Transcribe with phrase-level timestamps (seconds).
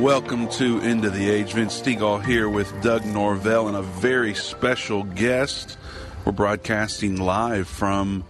[0.00, 1.52] Welcome to End of the Age.
[1.52, 5.76] Vince Stegall here with Doug Norvell and a very special guest.
[6.24, 8.24] We're broadcasting live from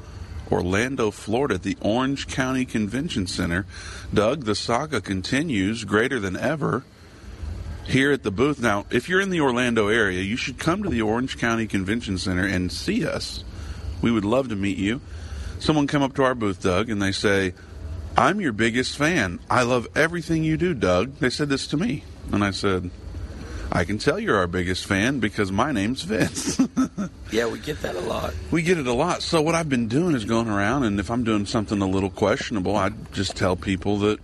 [0.51, 3.67] Orlando, Florida, at the Orange County Convention Center.
[4.13, 6.83] Doug, the saga continues greater than ever
[7.85, 8.61] here at the booth.
[8.61, 12.19] Now, if you're in the Orlando area, you should come to the Orange County Convention
[12.19, 13.45] Center and see us.
[14.03, 15.01] We would love to meet you.
[15.61, 17.55] Someone come up to our booth, Doug, and they say,
[18.17, 19.41] I'm your biggest fan.
[19.49, 21.17] I love everything you do, Doug.
[21.17, 22.05] They said this to me.
[22.33, 22.91] And I said,
[23.73, 26.61] I can tell you're our biggest fan because my name's Vince.
[27.31, 28.35] yeah, we get that a lot.
[28.51, 29.23] We get it a lot.
[29.23, 32.11] So what I've been doing is going around, and if I'm doing something a little
[32.11, 34.19] questionable, I just tell people that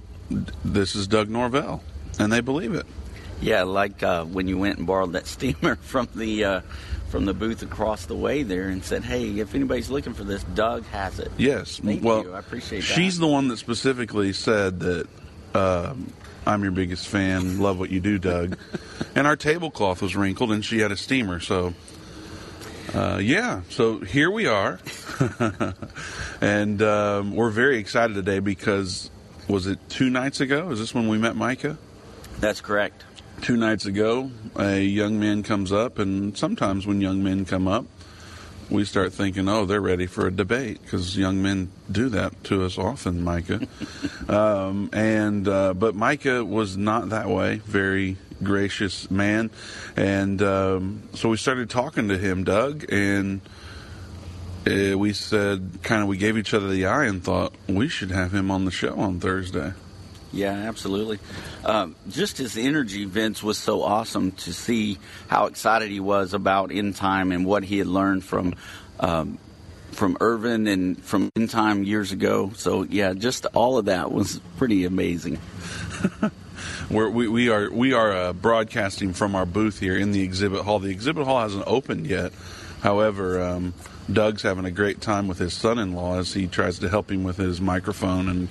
[0.64, 1.82] this is Doug Norvell,
[2.18, 2.86] and they believe it.
[3.40, 6.60] Yeah, like uh, when you went and borrowed that steamer from the uh,
[7.08, 10.42] from the booth across the way there and said, "Hey, if anybody's looking for this,
[10.54, 12.32] Doug has it." Yes, Thank well, you.
[12.34, 12.86] I appreciate that.
[12.86, 15.08] She's the one that specifically said that
[15.54, 16.12] um,
[16.46, 17.58] I'm your biggest fan.
[17.58, 18.58] Love what you do, Doug.
[19.14, 21.40] and our tablecloth was wrinkled, and she had a steamer.
[21.40, 21.74] So,
[22.94, 23.62] uh, yeah.
[23.70, 24.78] So here we are,
[26.40, 29.10] and um, we're very excited today because
[29.48, 30.70] was it two nights ago?
[30.70, 31.78] Is this when we met Micah?
[32.40, 33.04] That's correct.
[33.42, 37.84] Two nights ago, a young man comes up, and sometimes when young men come up,
[38.70, 42.64] we start thinking, oh, they're ready for a debate because young men do that to
[42.64, 43.60] us often, Micah.
[44.28, 47.56] um, and uh, but Micah was not that way.
[47.56, 49.50] Very gracious man,
[49.96, 53.40] and um, so we started talking to him, Doug, and
[54.66, 58.10] uh, we said, kind of, we gave each other the eye and thought we should
[58.10, 59.72] have him on the show on Thursday.
[60.36, 61.18] Yeah, absolutely.
[61.64, 64.98] Um, just his energy, Vince, was so awesome to see
[65.28, 68.54] how excited he was about End Time and what he had learned from
[69.00, 69.38] um,
[69.92, 72.52] from Irvin and from End Time years ago.
[72.54, 75.38] So yeah, just all of that was pretty amazing.
[76.90, 80.62] We're, we we are we are uh, broadcasting from our booth here in the exhibit
[80.62, 80.78] hall.
[80.80, 82.32] The exhibit hall hasn't opened yet.
[82.82, 83.74] However, um,
[84.12, 87.38] Doug's having a great time with his son-in-law as he tries to help him with
[87.38, 88.48] his microphone and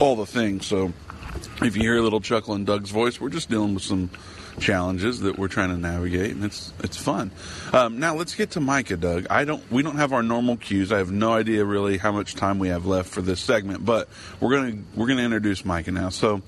[0.00, 0.66] all the things.
[0.66, 0.92] So
[1.62, 4.10] if you hear a little chuckle in Doug's voice, we're just dealing with some
[4.58, 7.30] challenges that we're trying to navigate, and it's it's fun.
[7.72, 9.26] Um, now let's get to Micah, Doug.
[9.28, 10.92] I don't we don't have our normal cues.
[10.92, 14.08] I have no idea really how much time we have left for this segment, but
[14.40, 16.08] we're gonna we're gonna introduce Micah now.
[16.08, 16.42] So,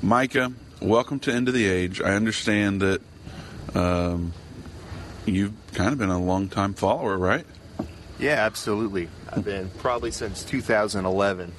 [0.00, 2.00] Micah, welcome to End of the Age.
[2.00, 3.00] I understand that
[3.74, 4.32] um,
[5.26, 7.46] you've kind of been a long time follower, right?
[8.18, 9.08] Yeah, absolutely.
[9.30, 11.52] I've been probably since 2011.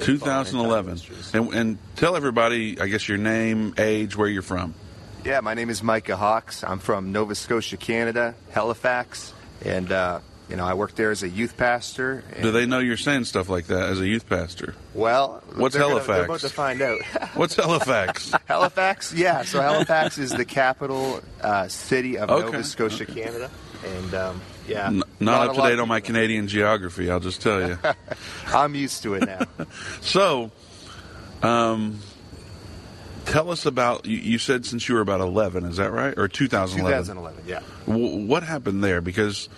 [0.00, 1.00] 2011.
[1.32, 4.74] And, and tell everybody, I guess, your name, age, where you're from.
[5.24, 6.64] Yeah, my name is Micah Hawkes.
[6.64, 11.28] I'm from Nova Scotia, Canada, Halifax, and uh, you know I work there as a
[11.28, 12.24] youth pastor.
[12.40, 14.74] Do they know you're saying stuff like that as a youth pastor?
[14.94, 16.06] Well, what's they're Halifax?
[16.06, 17.02] Gonna, they're about to find out.
[17.34, 18.32] what's Halifax?
[18.48, 19.42] Halifax, yeah.
[19.42, 23.22] So Halifax is the capital uh, city of Okay, Nova Scotia, okay.
[23.22, 23.50] Canada,
[23.84, 27.40] and um, yeah, N- not lot- up to date on my Canadian geography, I'll just
[27.42, 27.78] tell you.
[28.54, 29.40] I'm used to it now.
[30.00, 30.50] so,
[31.42, 31.98] um,
[33.26, 34.06] tell us about.
[34.06, 36.16] You, you said since you were about 11, is that right?
[36.18, 36.98] Or 2011?
[37.14, 37.60] 2011, yeah.
[37.86, 39.00] W- what happened there?
[39.00, 39.48] Because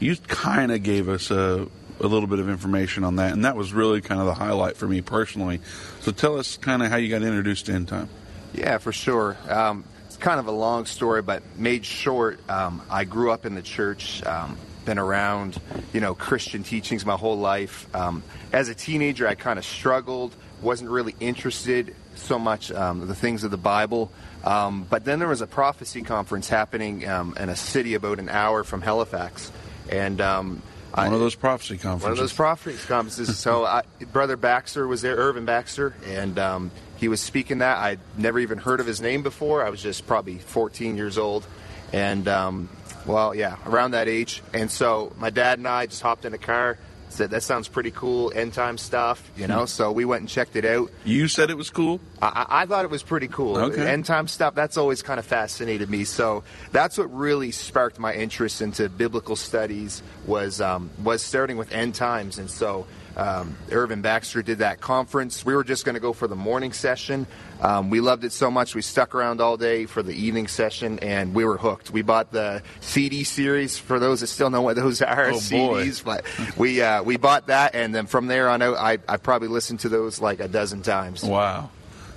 [0.00, 1.66] you kind of gave us a,
[2.00, 4.76] a little bit of information on that, and that was really kind of the highlight
[4.76, 5.60] for me personally.
[6.00, 8.08] So tell us kind of how you got introduced to End Time.
[8.54, 9.36] Yeah, for sure.
[9.48, 9.84] Um,
[10.20, 12.40] kind of a long story, but made short.
[12.50, 15.60] Um, I grew up in the church, um, been around,
[15.92, 17.86] you know, Christian teachings my whole life.
[17.94, 23.14] Um, as a teenager, I kind of struggled, wasn't really interested so much um, the
[23.14, 24.10] things of the Bible.
[24.44, 28.28] Um, but then there was a prophecy conference happening um, in a city about an
[28.28, 29.52] hour from Halifax,
[29.90, 30.62] and um,
[30.94, 32.02] I- One of those prophecy conferences.
[32.04, 33.38] one of those prophecy conferences.
[33.38, 33.82] so, I,
[34.12, 37.78] Brother Baxter was there, Irvin Baxter, and um, he was speaking that.
[37.78, 39.64] I'd never even heard of his name before.
[39.64, 41.46] I was just probably 14 years old,
[41.92, 42.68] and um,
[43.06, 44.42] well, yeah, around that age.
[44.52, 46.78] And so, my dad and I just hopped in a car.
[47.10, 49.64] Said that sounds pretty cool, end time stuff, you know.
[49.64, 50.90] So we went and checked it out.
[51.06, 52.00] you said it was cool.
[52.20, 53.56] I, I I thought it was pretty cool.
[53.56, 53.88] Okay.
[53.88, 56.04] End time stuff, that's always kind of fascinated me.
[56.04, 61.72] So that's what really sparked my interest into biblical studies was um, was starting with
[61.72, 62.38] end times.
[62.38, 62.86] And so
[63.18, 65.44] um, Irvin Baxter did that conference.
[65.44, 67.26] We were just going to go for the morning session.
[67.60, 71.00] Um, we loved it so much we stuck around all day for the evening session,
[71.00, 71.90] and we were hooked.
[71.90, 75.30] We bought the CD series for those that still know what those are.
[75.30, 75.86] Oh, boy.
[75.86, 76.24] CDs, but
[76.56, 79.80] we uh, we bought that, and then from there on out, I, I probably listened
[79.80, 81.24] to those like a dozen times.
[81.24, 81.70] Wow.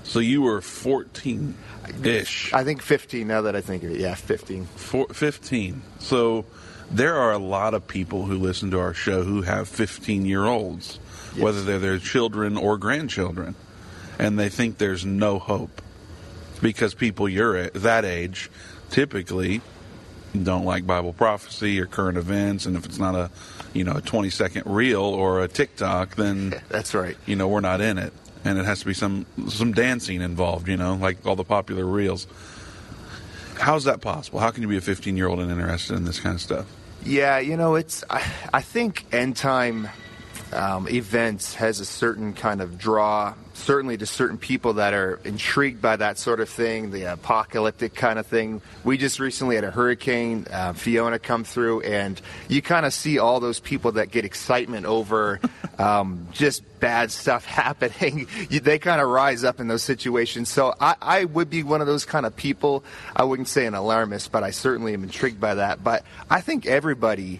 [0.03, 1.55] So you were 14
[2.03, 2.53] ish.
[2.53, 3.99] I think 15 now that I think of it.
[3.99, 4.65] Yeah, 15.
[4.65, 5.81] Four, 15.
[5.99, 6.45] So
[6.91, 10.45] there are a lot of people who listen to our show who have 15 year
[10.45, 10.97] olds,
[11.37, 13.55] whether they're their children or grandchildren,
[14.19, 15.81] and they think there's no hope.
[16.61, 18.51] because people your that age
[18.89, 19.61] typically
[20.43, 23.31] don't like Bible prophecy or current events, and if it's not a
[23.73, 27.17] you know a 20 second reel or a TikTok, then that's right.
[27.25, 30.67] You know we're not in it, and it has to be some some dancing involved.
[30.67, 32.27] You know, like all the popular reels.
[33.55, 34.39] How's that possible?
[34.39, 36.65] How can you be a 15 year old and interested in this kind of stuff?
[37.03, 39.89] Yeah, you know, it's I, I think end time
[40.53, 45.81] um, events has a certain kind of draw, certainly to certain people that are intrigued
[45.81, 48.61] by that sort of thing, the apocalyptic kind of thing.
[48.83, 53.19] We just recently had a hurricane, uh, Fiona, come through, and you kind of see
[53.19, 55.39] all those people that get excitement over
[55.79, 58.27] um, just bad stuff happening.
[58.49, 60.49] they kind of rise up in those situations.
[60.49, 62.83] So I, I would be one of those kind of people.
[63.15, 65.83] I wouldn't say an alarmist, but I certainly am intrigued by that.
[65.83, 67.39] But I think everybody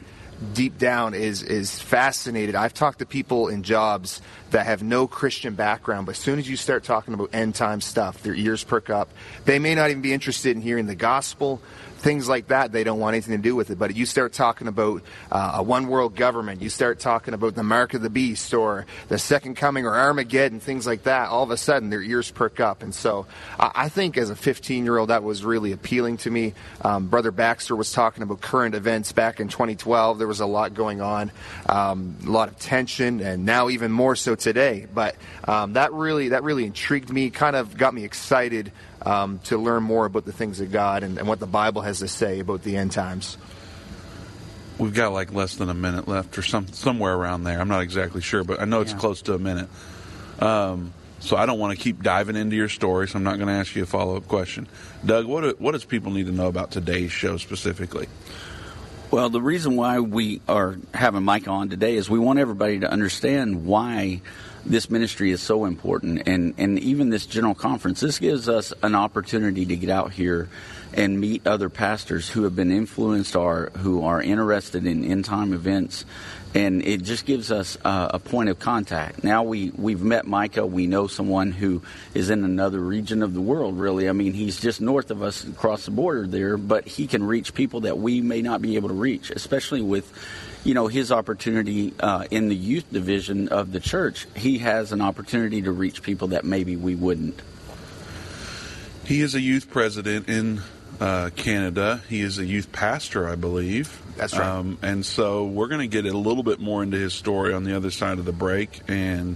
[0.53, 2.55] deep down is is fascinated.
[2.55, 4.21] I've talked to people in jobs
[4.51, 7.81] that have no Christian background, but as soon as you start talking about end time
[7.81, 9.09] stuff, their ears perk up.
[9.45, 11.61] They may not even be interested in hearing the gospel,
[12.01, 13.80] things like that, they don't want anything to do with it.
[13.80, 17.63] But you start talking about uh, a one world government, you start talking about the
[17.63, 21.51] mark of the beast or the second coming or Armageddon, things like that, all of
[21.51, 22.83] a sudden their ears perk up.
[22.83, 23.27] And so
[23.59, 26.53] I think as a 15 year old, that was really appealing to me.
[26.81, 30.18] Um, Brother Baxter was talking about current events back in 2012.
[30.18, 31.31] There was a lot going on,
[31.69, 34.88] um, a lot of tension, and now even more so today.
[34.94, 35.15] But
[35.48, 38.71] um, that really that really intrigued me, kind of got me excited
[39.06, 42.00] um, to learn more about the things of God and, and what the Bible has
[42.00, 43.38] to say about the end times.
[44.77, 47.59] We've got like less than a minute left, or some somewhere around there.
[47.59, 49.00] I'm not exactly sure, but I know it's yeah.
[49.00, 49.69] close to a minute.
[50.39, 53.48] Um, so I don't want to keep diving into your story, so I'm not going
[53.48, 54.68] to ask you a follow up question.
[55.06, 58.07] Doug, what what does people need to know about today's show specifically?
[59.12, 62.90] Well, the reason why we are having Mike on today is we want everybody to
[62.90, 64.22] understand why
[64.66, 66.30] this ministry is so important.
[66.30, 70.48] And, and even this general conference this gives us an opportunity to get out here
[70.94, 75.52] and meet other pastors who have been influenced or who are interested in end time
[75.52, 76.06] events
[76.53, 79.24] and it just gives us uh, a point of contact.
[79.24, 80.65] Now we we've met Micah.
[80.65, 81.81] We know someone who
[82.13, 83.80] is in another region of the world.
[83.80, 87.24] Really, I mean, he's just north of us across the border there, but he can
[87.24, 90.12] reach people that we may not be able to reach, especially with
[90.63, 95.01] you know, his opportunity uh, in the youth division of the church, he has an
[95.01, 97.42] opportunity to reach people that maybe we wouldn't.
[99.06, 100.62] He is a youth president in
[101.01, 102.01] uh, Canada.
[102.07, 104.00] He is a youth pastor, I believe.
[104.15, 104.48] That's right.
[104.48, 107.63] Um, and so we're going to get a little bit more into his story on
[107.63, 109.36] the other side of the break and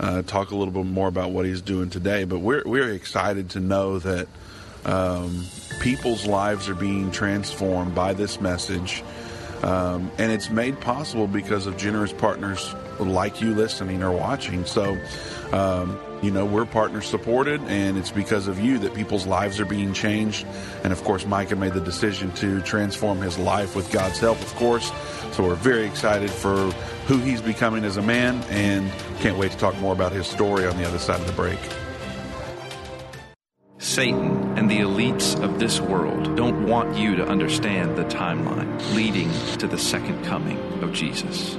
[0.00, 2.24] uh, talk a little bit more about what he's doing today.
[2.24, 4.26] But we're we're excited to know that
[4.86, 5.44] um,
[5.80, 9.04] people's lives are being transformed by this message.
[9.62, 14.64] Um, and it's made possible because of generous partners like you listening or watching.
[14.64, 14.98] So,
[15.52, 19.64] um, you know, we're partner supported, and it's because of you that people's lives are
[19.64, 20.46] being changed.
[20.84, 24.54] And of course, Micah made the decision to transform his life with God's help, of
[24.54, 24.92] course.
[25.32, 26.54] So we're very excited for
[27.06, 30.64] who he's becoming as a man, and can't wait to talk more about his story
[30.64, 31.58] on the other side of the break.
[33.78, 39.30] Satan and the elites of this world don't want you to understand the timeline leading
[39.58, 41.56] to the second coming of Jesus.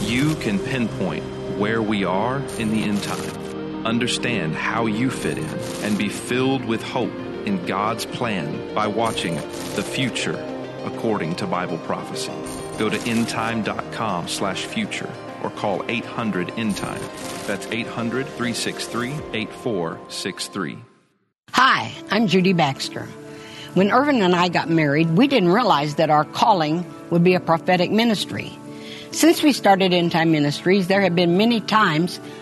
[0.00, 1.22] You can pinpoint
[1.56, 3.41] where we are in the end time,
[3.84, 7.12] understand how you fit in, and be filled with hope
[7.46, 9.36] in God's plan by watching
[9.76, 10.36] The Future
[10.84, 12.32] according to Bible prophecy.
[12.78, 15.10] Go to endtime.com slash future
[15.42, 17.00] or call 800 endtime.
[17.46, 20.78] That's 800 363 8463.
[21.52, 23.06] Hi, I'm Judy Baxter.
[23.74, 27.40] When Irvin and I got married, we didn't realize that our calling would be a
[27.40, 28.52] prophetic ministry.
[29.12, 32.18] Since we started End Time Ministries, there have been many times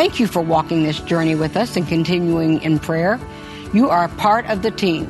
[0.00, 3.20] Thank you for walking this journey with us and continuing in prayer.
[3.74, 5.06] You are a part of the team.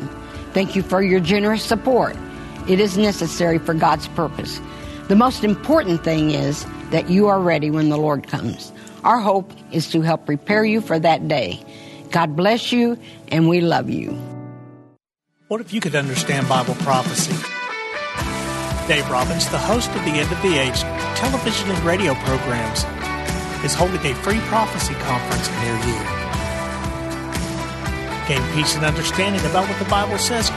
[0.52, 2.16] Thank you for your generous support.
[2.68, 4.60] It is necessary for God's purpose.
[5.06, 8.72] The most important thing is that you are ready when the Lord comes.
[9.04, 11.64] Our hope is to help prepare you for that day.
[12.10, 14.18] God bless you, and we love you.
[15.46, 17.30] What if you could understand Bible prophecy?
[18.88, 20.80] Dave Robbins, the host of the End of the Age
[21.14, 22.82] television and radio programs,
[23.64, 25.98] is holding a free prophecy conference near you.
[28.28, 30.50] Gain peace and understanding about what the Bible says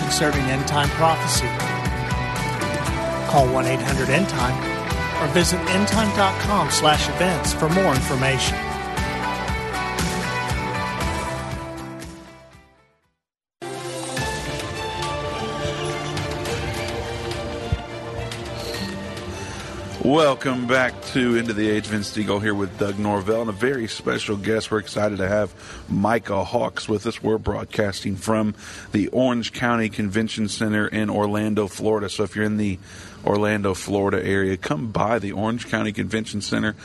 [0.00, 1.48] concerning end time prophecy.
[3.30, 4.70] Call 1 800 End Time
[5.22, 8.69] or visit endtime.com slash events for more information.
[20.04, 21.84] Welcome back to End of the Age.
[21.84, 24.70] Vince Stegall here with Doug Norvell and a very special guest.
[24.70, 25.54] We're excited to have
[25.90, 27.22] Micah Hawkes with us.
[27.22, 28.54] We're broadcasting from
[28.92, 32.08] the Orange County Convention Center in Orlando, Florida.
[32.08, 32.78] So if you're in the
[33.26, 36.76] Orlando, Florida area, come by the Orange County Convention Center.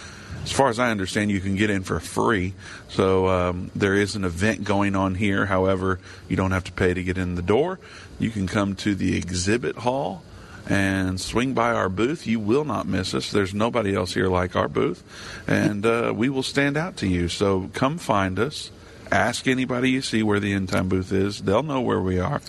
[0.44, 2.54] As far as I understand, you can get in for free.
[2.90, 5.46] So um, there is an event going on here.
[5.46, 7.80] However, you don't have to pay to get in the door.
[8.20, 10.22] You can come to the exhibit hall
[10.68, 12.26] and swing by our booth.
[12.26, 13.32] You will not miss us.
[13.32, 15.04] There's nobody else here like our booth,
[15.48, 17.28] and uh, we will stand out to you.
[17.30, 18.72] So come find us.
[19.12, 21.42] Ask anybody you see where the end time booth is.
[21.42, 22.42] They'll know where we are.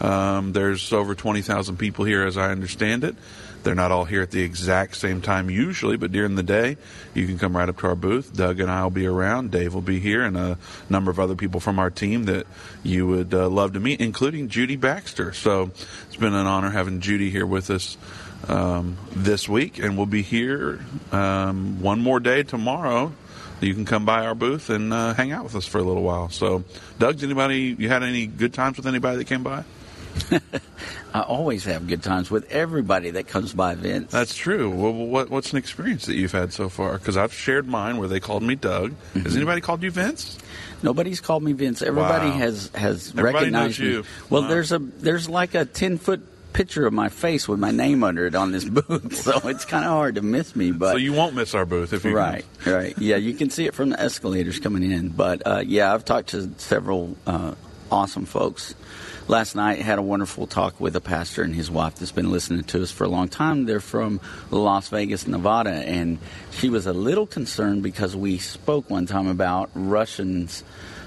[0.00, 3.16] Um, there's over 20,000 people here, as I understand it.
[3.64, 6.76] They're not all here at the exact same time usually, but during the day,
[7.14, 8.34] you can come right up to our booth.
[8.34, 9.50] Doug and I will be around.
[9.50, 12.46] Dave will be here, and a number of other people from our team that
[12.82, 15.32] you would uh, love to meet, including Judy Baxter.
[15.32, 15.70] So
[16.06, 17.96] it's been an honor having Judy here with us
[18.48, 23.12] um, this week, and we'll be here um, one more day tomorrow
[23.60, 26.02] you can come by our booth and uh, hang out with us for a little
[26.02, 26.28] while.
[26.28, 26.64] So,
[26.98, 29.64] Doug's anybody you had any good times with anybody that came by?
[31.14, 34.10] I always have good times with everybody that comes by, Vince.
[34.10, 34.68] That's true.
[34.70, 36.98] Well, what, what's an experience that you've had so far?
[36.98, 38.90] Because I've shared mine where they called me Doug.
[38.90, 39.20] Mm-hmm.
[39.20, 40.38] Has anybody called you Vince?
[40.82, 41.82] Nobody's called me Vince.
[41.82, 42.36] Everybody wow.
[42.36, 44.02] has has Everybody recognized me.
[44.28, 44.48] Well, wow.
[44.48, 48.26] there's a there's like a ten foot picture of my face with my name under
[48.26, 50.72] it on this booth, so it's kind of hard to miss me.
[50.72, 52.72] But so you won't miss our booth if you right, can.
[52.72, 55.08] right, yeah, you can see it from the escalators coming in.
[55.08, 57.54] But uh, yeah, I've talked to several uh,
[57.90, 58.74] awesome folks
[59.28, 62.64] last night had a wonderful talk with a pastor and his wife that's been listening
[62.64, 63.66] to us for a long time.
[63.66, 66.18] They're from Las Vegas, Nevada, and
[66.50, 70.64] she was a little concerned because we spoke one time about Russians,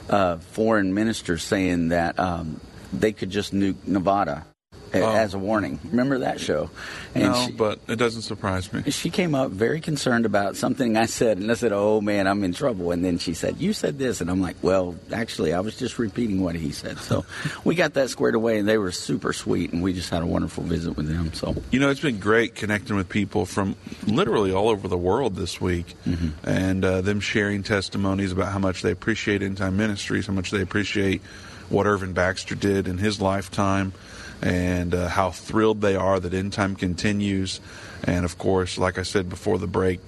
[0.09, 2.59] uh, foreign ministers saying that um,
[2.91, 4.45] they could just nuke Nevada
[4.93, 5.15] oh.
[5.15, 5.79] as a warning.
[5.85, 6.69] Remember that show?
[7.15, 8.89] And no, she, but it doesn't surprise me.
[8.91, 12.43] She came up very concerned about something I said, and I said, "Oh man, I'm
[12.43, 15.59] in trouble." And then she said, "You said this," and I'm like, "Well, actually, I
[15.59, 17.25] was just repeating what he said." So
[17.63, 20.27] we got that squared away, and they were super sweet, and we just had a
[20.27, 21.33] wonderful visit with them.
[21.33, 23.75] So you know, it's been great connecting with people from
[24.05, 26.29] literally all over the world this week, mm-hmm.
[26.47, 30.51] and uh, them sharing testimonies about how much they appreciate End Time Ministries, how much
[30.51, 31.21] they appreciate
[31.69, 33.93] what Irvin Baxter did in his lifetime
[34.41, 37.59] and uh, how thrilled they are that End Time continues.
[38.03, 39.99] And of course, like I said before the break,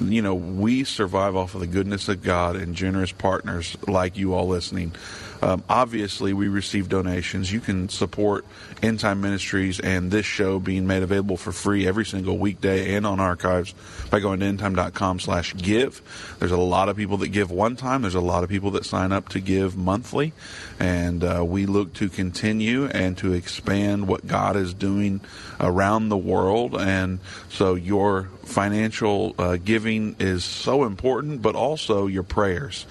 [0.00, 4.34] you know, we survive off of the goodness of God and generous partners like you
[4.34, 4.92] all listening.
[5.42, 7.52] Um, obviously, we receive donations.
[7.52, 8.44] You can support
[8.82, 13.06] End Time Ministries and this show being made available for free every single weekday and
[13.06, 13.74] on archives
[14.10, 16.02] by going to endtime.com slash give.
[16.38, 18.02] There's a lot of people that give one time.
[18.02, 20.32] There's a lot of people that sign up to give monthly.
[20.78, 25.20] And uh, we look to continue and to expand what God is doing
[25.60, 26.74] around the world.
[26.74, 32.86] And so your financial uh, giving is so important, but also your prayers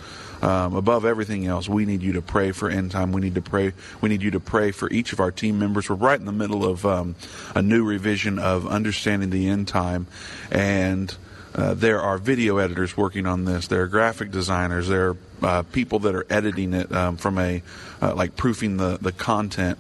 [0.46, 3.12] um, above everything else, we need you to pray for end time.
[3.12, 3.74] We need to pray.
[4.00, 5.90] We need you to pray for each of our team members.
[5.90, 7.16] We're right in the middle of um,
[7.56, 10.06] a new revision of understanding the end time,
[10.52, 11.16] and
[11.56, 13.70] uh, there are video editors working on this.
[13.70, 14.88] There are graphic designers.
[14.88, 17.64] There are uh, people that are editing it um, from a
[18.00, 19.80] uh, like proofing the the content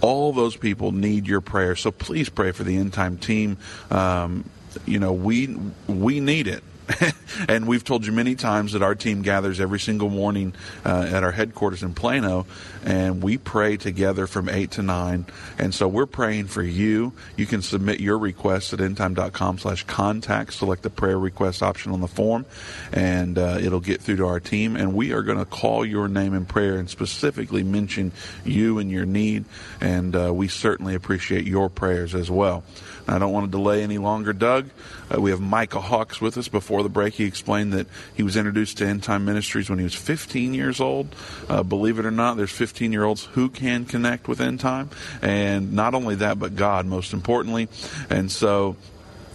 [0.00, 1.76] all those people need your prayer.
[1.76, 3.58] So please pray for the end time team.
[3.90, 4.48] Um,
[4.86, 5.54] you know, we
[5.86, 6.64] we need it.
[7.48, 10.54] and we've told you many times that our team gathers every single morning
[10.84, 12.46] uh, at our headquarters in Plano,
[12.84, 15.26] and we pray together from 8 to 9.
[15.58, 17.12] And so we're praying for you.
[17.36, 20.54] You can submit your request at endtime.com slash contact.
[20.54, 22.46] Select the prayer request option on the form,
[22.92, 24.76] and uh, it'll get through to our team.
[24.76, 28.12] And we are going to call your name in prayer and specifically mention
[28.44, 29.44] you and your need.
[29.80, 32.64] And uh, we certainly appreciate your prayers as well.
[33.10, 34.70] I don't want to delay any longer, Doug.
[35.12, 36.48] Uh, we have Micah Hawkes with us.
[36.48, 39.84] Before the break, he explained that he was introduced to End Time Ministries when he
[39.84, 41.14] was 15 years old.
[41.48, 44.90] Uh, believe it or not, there's 15 year olds who can connect with End Time.
[45.22, 47.68] And not only that, but God, most importantly.
[48.08, 48.76] And so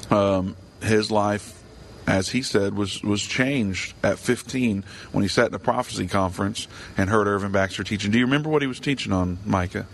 [0.10, 1.62] um, his life
[2.08, 6.68] as he said, was was changed at 15 when he sat in a prophecy conference
[6.98, 8.12] and heard Irvin Baxter teaching.
[8.12, 9.88] Do you remember what he was teaching on, Micah?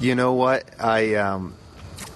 [0.00, 0.64] You know what?
[0.80, 1.54] I um,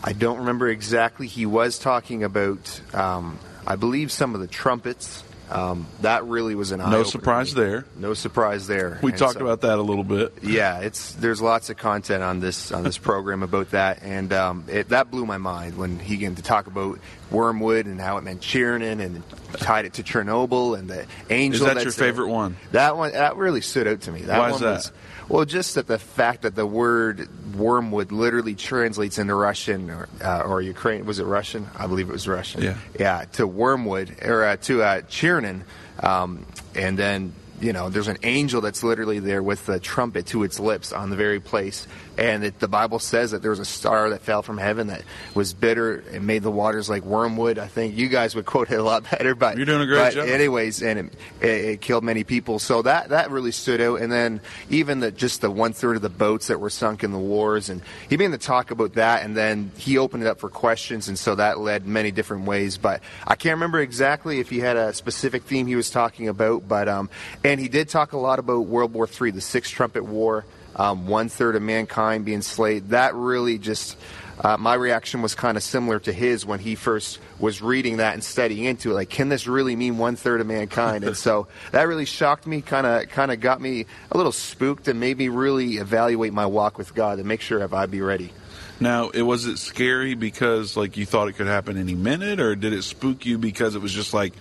[0.03, 1.27] I don't remember exactly.
[1.27, 6.73] He was talking about, um, I believe, some of the trumpets Um, that really was
[6.73, 7.85] an No eye-opener surprise there.
[7.97, 8.99] No surprise there.
[9.03, 10.35] We And talked so- about that a little bit.
[10.43, 14.65] yeah, it's there's lots of content on this on this program about that, and um,
[14.69, 16.99] it, that blew my mind when he began to talk about
[17.31, 19.23] Wormwood and how it meant Chernin and
[19.55, 21.63] tied it to Chernobyl and the angel.
[21.63, 22.09] Is that that's your there.
[22.13, 22.57] favorite one?
[22.73, 24.23] That one that really stood out to me.
[24.23, 24.75] That Why is that?
[24.75, 24.93] was
[25.29, 30.41] well, just that the fact that the word wormwood literally translates into Russian or, uh,
[30.41, 31.05] or Ukraine.
[31.05, 31.69] Was it Russian?
[31.77, 32.63] I believe it was Russian.
[32.63, 32.77] Yeah.
[32.99, 35.63] Yeah, to wormwood or uh, to uh, Chernin,
[36.03, 40.45] um, and then you know there's an angel that's literally there with the trumpet to
[40.45, 41.87] its lips on the very place,
[42.19, 45.03] and it, the Bible says that there was a star that fell from heaven that
[45.35, 47.59] was bitter and made the waters like wormwood.
[47.59, 50.15] I think you guys would quote it a lot better, but You're doing a great
[50.15, 50.29] job.
[50.29, 52.59] anyways, and it, it, it killed many people.
[52.59, 54.01] So that that really stood out.
[54.01, 57.13] And then even the just the one third of the boats that were sunk in
[57.13, 59.25] the wars, and he began to talk about that.
[59.25, 62.79] And then he opened it up for questions, and so that led many different ways.
[62.79, 66.67] But I can't remember exactly if he had a specific theme he was talking about.
[66.67, 67.11] But um,
[67.45, 70.45] and he did talk a lot about World War III, the Sixth Trumpet War.
[70.79, 72.91] Um, one third of mankind being slayed.
[72.91, 73.97] That really just
[74.41, 78.15] uh, my reaction was kind of similar to his when he first was reading that
[78.15, 78.95] and studying into it.
[78.95, 81.05] Like, can this really mean one third of mankind?
[81.05, 84.87] and so that really shocked me, kind of, kind of got me a little spooked,
[84.89, 88.01] and made me really evaluate my walk with God and make sure if I'd be
[88.01, 88.33] ready.
[88.81, 92.55] Now, it was it scary because like you thought it could happen any minute, or
[92.55, 94.35] did it spook you because it was just like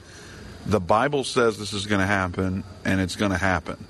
[0.67, 3.83] the Bible says this is going to happen and it's going to happen?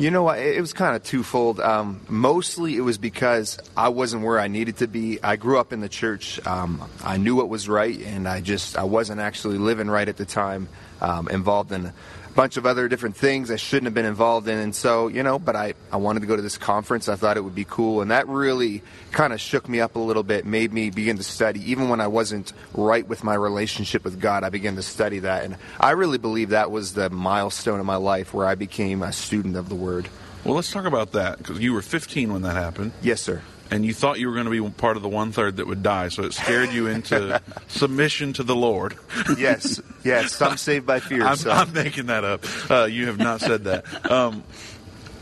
[0.00, 0.30] You know?
[0.30, 1.60] It was kind of twofold.
[1.60, 5.22] Um, mostly it was because I wasn't where I needed to be.
[5.22, 6.44] I grew up in the church.
[6.46, 10.16] Um, I knew what was right, and I just I wasn't actually living right at
[10.16, 10.68] the time.
[11.02, 11.92] Um, involved in
[12.34, 15.38] bunch of other different things I shouldn't have been involved in, and so you know.
[15.38, 17.08] But I I wanted to go to this conference.
[17.08, 19.98] I thought it would be cool, and that really kind of shook me up a
[19.98, 20.46] little bit.
[20.46, 24.44] Made me begin to study, even when I wasn't right with my relationship with God.
[24.44, 27.96] I began to study that, and I really believe that was the milestone in my
[27.96, 30.08] life where I became a student of the Word.
[30.44, 33.42] Well, let's talk about that because you were 15 when that happened, Yes, sir.
[33.70, 35.82] And you thought you were going to be part of the one third that would
[35.82, 38.96] die, so it scared you into submission to the Lord.
[39.38, 40.32] Yes, yes.
[40.32, 41.22] Some saved by fear.
[41.24, 41.50] I'm, so.
[41.50, 42.44] I'm making that up.
[42.70, 44.10] Uh, you have not said that.
[44.10, 44.42] Um,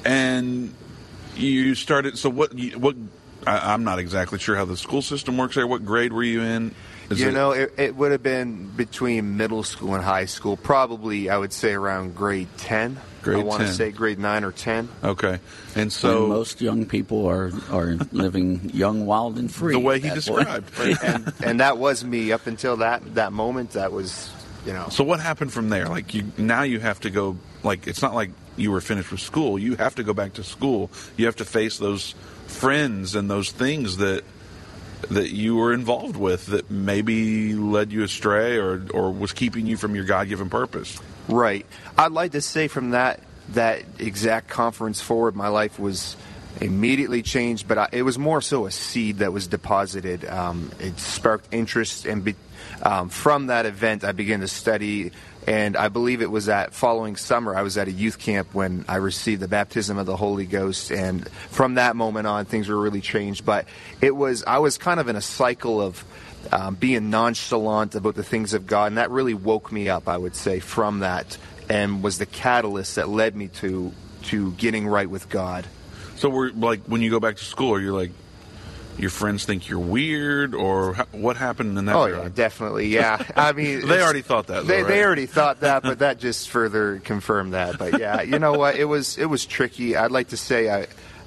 [0.05, 0.75] and
[1.37, 2.19] you started.
[2.19, 2.53] So what?
[2.77, 2.97] What?
[3.47, 5.67] I, I'm not exactly sure how the school system works there.
[5.67, 6.75] What grade were you in?
[7.11, 10.57] Is you it- know, it, it would have been between middle school and high school.
[10.57, 12.99] Probably, I would say around grade ten.
[13.33, 14.89] Grade I want to say grade nine or ten.
[15.03, 15.39] Okay,
[15.75, 19.73] and So so most young people are are living young, wild, and free.
[19.73, 20.71] the way he at that described.
[21.05, 23.73] and and that was me up until that that moment.
[23.73, 24.31] That was,
[24.67, 24.89] you know.
[24.91, 25.87] So what happened from there?
[25.87, 27.37] Like you now you have to go.
[27.63, 29.59] Like it's not like you were finished with school.
[29.59, 30.91] You have to go back to school.
[31.17, 32.15] You have to face those
[32.47, 34.25] friends and those things that
[35.11, 39.77] that you were involved with that maybe led you astray or or was keeping you
[39.77, 40.99] from your God given purpose.
[41.29, 41.67] Right.
[41.97, 46.17] I'd like to say from that that exact conference forward, my life was
[46.61, 47.69] immediately changed.
[47.69, 50.25] But I, it was more so a seed that was deposited.
[50.25, 52.35] Um, it sparked interest, and be,
[52.83, 55.13] um, from that event, I began to study.
[55.47, 58.85] And I believe it was that following summer, I was at a youth camp when
[58.87, 60.91] I received the baptism of the Holy Ghost.
[60.91, 63.47] And from that moment on, things were really changed.
[63.47, 63.67] But
[64.03, 66.05] it was, I was kind of in a cycle of
[66.53, 70.09] um, being nonchalant about the things of God, and that really woke me up.
[70.09, 71.37] I would say from that,
[71.69, 73.93] and was the catalyst that led me to
[74.25, 75.67] to getting right with God.
[76.17, 78.13] So we're like when you go back to school, are you like
[78.99, 81.95] your friends think you're weird, or ha- what happened in that?
[81.95, 82.23] Oh regard?
[82.25, 82.89] yeah, definitely.
[82.89, 86.19] Yeah, I mean, They already thought that, though, They, they already thought that, but that
[86.19, 87.79] just further confirmed that.
[87.79, 88.75] But yeah, you know what?
[88.77, 89.97] It was it was tricky.
[89.97, 90.87] I'd like to say I.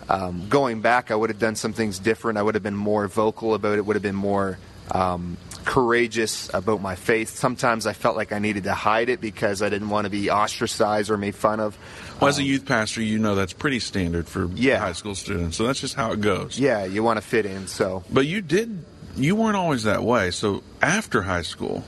[0.09, 2.37] Um, going back, I would have done some things different.
[2.37, 3.85] I would have been more vocal about it.
[3.85, 4.57] Would have been more
[4.91, 7.29] um, courageous about my faith.
[7.29, 10.29] Sometimes I felt like I needed to hide it because I didn't want to be
[10.29, 11.77] ostracized or made fun of.
[12.19, 14.79] Well, as a youth pastor, you know that's pretty standard for Yeah.
[14.79, 15.57] high school students.
[15.57, 16.59] So that's just how it goes.
[16.59, 17.67] Yeah, you want to fit in.
[17.67, 18.83] So But you did.
[19.17, 20.31] You weren't always that way.
[20.31, 21.83] So after high school,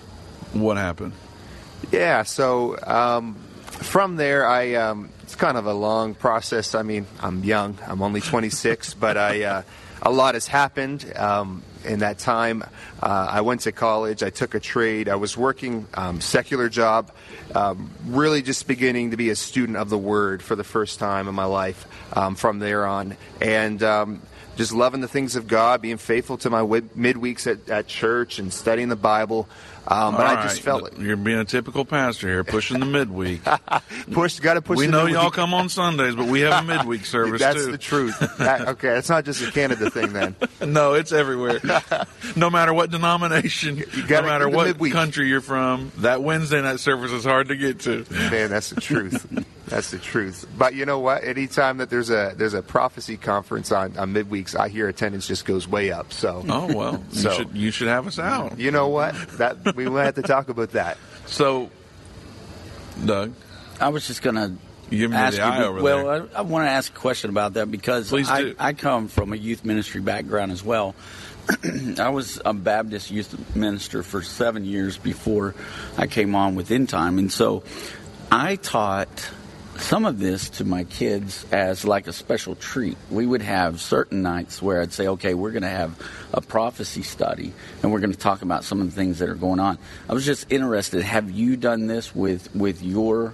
[0.54, 1.14] what happened?
[1.92, 3.36] Yeah, so um,
[3.70, 6.76] from there, I um, it's kind of a long process.
[6.76, 7.78] I mean, I'm young.
[7.88, 9.62] I'm only 26, but I uh,
[10.02, 12.64] a lot has happened um, in that time.
[13.02, 14.24] Uh, I went to college.
[14.24, 15.10] I took a trade.
[15.10, 17.12] I was working um, secular job.
[17.56, 21.28] Um, really, just beginning to be a student of the Word for the first time
[21.28, 21.86] in my life.
[22.14, 24.22] Um, from there on, and um,
[24.56, 28.54] just loving the things of God, being faithful to my midweeks at, at church and
[28.54, 29.48] studying the Bible.
[29.86, 30.98] Um, but All I just felt it.
[30.98, 33.42] You're being a typical pastor here, pushing the midweek.
[34.12, 34.78] Push, got to push.
[34.78, 35.16] we know midweek.
[35.22, 37.72] y'all come on Sundays, but we have a midweek service That's too.
[37.72, 38.18] the truth.
[38.38, 40.36] That- okay, it's not just a Canada thing then.
[40.66, 41.60] No, it's everywhere.
[42.38, 44.94] no matter what denomination, no matter what midweek.
[44.94, 48.06] country you're from, that Wednesday night service is hard to get to.
[48.10, 49.26] Man, that's the truth.
[49.74, 50.46] That's the truth.
[50.56, 51.24] But you know what?
[51.24, 55.46] Anytime that there's a there's a prophecy conference on, on midweeks, I hear attendance just
[55.46, 56.14] goes way up.
[56.14, 58.60] So Oh well, you So- should you should have us out.
[58.60, 59.16] you know what?
[59.40, 60.98] That we might have to talk about that.
[61.26, 61.72] So,
[63.04, 63.34] Doug,
[63.80, 64.54] I was just going to
[64.90, 65.64] you give me ask the eye you.
[65.66, 66.28] over well, there.
[66.36, 68.56] I, I want to ask a question about that because Please I, do.
[68.60, 70.96] I come from a youth ministry background as well.
[71.98, 75.56] I was a Baptist youth minister for seven years before
[75.98, 77.64] I came on with End Time, and so
[78.32, 79.32] I taught
[79.78, 82.98] some of this to my kids as like a special treat.
[83.10, 86.00] We would have certain nights where I'd say, okay, we're going to have
[86.34, 89.36] a prophecy study and we're going to talk about some of the things that are
[89.36, 89.78] going on.
[90.08, 93.34] I was just interested, have you done this with, with your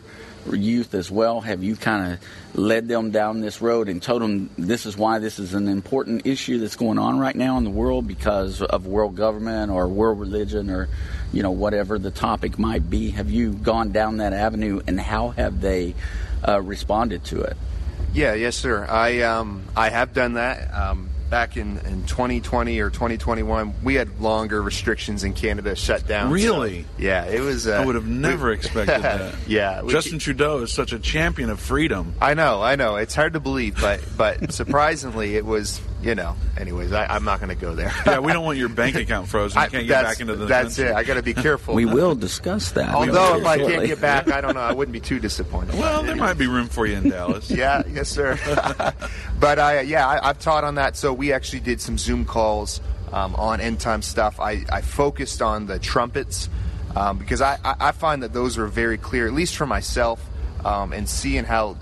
[0.55, 1.41] youth as well?
[1.41, 2.19] Have you kind of
[2.59, 6.25] led them down this road and told them this is why this is an important
[6.25, 10.19] issue that's going on right now in the world because of world government or world
[10.19, 10.89] religion or
[11.31, 13.12] you know whatever the topic might be?
[13.12, 15.95] Have you gone down that avenue and how have they
[16.47, 17.57] uh, responded to it?
[18.13, 18.85] Yeah, yes, sir.
[18.89, 20.73] I um, I have done that.
[20.73, 26.27] Um, back in, in 2020 or 2021, we had longer restrictions in Canada shut down.
[26.29, 26.85] so- Really?
[26.97, 27.67] yeah, it was.
[27.67, 29.35] Uh, I would have never we- expected that.
[29.47, 32.13] yeah, we- Justin Trudeau is such a champion of freedom.
[32.21, 32.95] I know, I know.
[32.95, 35.81] It's hard to believe, but but surprisingly, it was.
[36.01, 36.35] You know.
[36.57, 37.91] Anyways, I, I'm not going to go there.
[38.05, 39.59] Yeah, we don't want your bank account frozen.
[39.59, 40.91] You I- can't get back into the That's country.
[40.93, 40.95] it.
[40.95, 41.75] I got to be careful.
[41.75, 42.95] We will discuss that.
[42.95, 43.75] Although if I shortly.
[43.75, 44.62] can't get back, I don't know.
[44.62, 45.75] I wouldn't be too disappointed.
[45.75, 47.51] Well, there might be room for you in Dallas.
[47.51, 48.38] yeah, yes, sir.
[49.39, 50.95] but I, yeah, I, I've taught on that.
[50.95, 52.79] So we actually did some Zoom calls
[53.12, 54.39] um, on end time stuff.
[54.39, 56.47] I, I focused on the trumpets
[56.95, 60.25] um, because I, I, I find that those are very clear, at least for myself,
[60.63, 61.75] um, and seeing how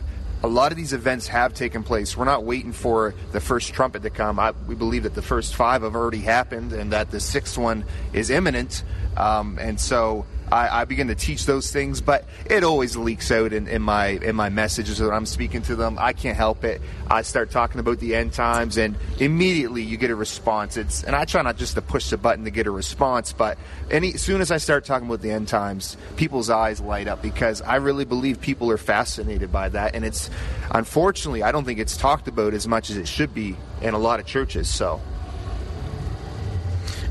[0.44, 2.16] a lot of these events have taken place.
[2.16, 4.40] We're not waiting for the first trumpet to come.
[4.40, 7.86] I, we believe that the first five have already happened and that the sixth one
[8.14, 8.84] is imminent.
[9.16, 13.54] Um, and so I, I begin to teach those things, but it always leaks out
[13.54, 15.98] in, in my in my messages that I'm speaking to them.
[16.00, 16.82] I can't help it.
[17.10, 20.78] I start talking about the end times, and immediately you get a response.
[20.78, 23.58] It's and I try not just to push the button to get a response, but
[23.92, 27.22] any as soon as I start talking about the end times, people's eyes light up
[27.22, 30.30] because I really believe people are fascinated by that, and it's
[30.72, 34.00] unfortunately I don't think it's talked about as much as it should be in a
[34.00, 34.70] lot of churches.
[34.70, 35.02] So.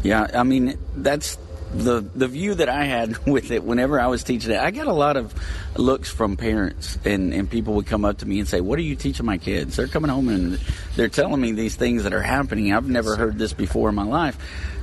[0.03, 1.37] Yeah, I mean that's
[1.75, 4.59] the the view that I had with it whenever I was teaching it.
[4.59, 5.35] I got a lot of
[5.77, 8.83] looks from parents and and people would come up to me and say, "What are
[8.83, 10.61] you teaching my kids?" They're coming home and
[10.97, 12.73] they're telling me these things that are happening.
[12.73, 14.39] I've never heard this before in my life,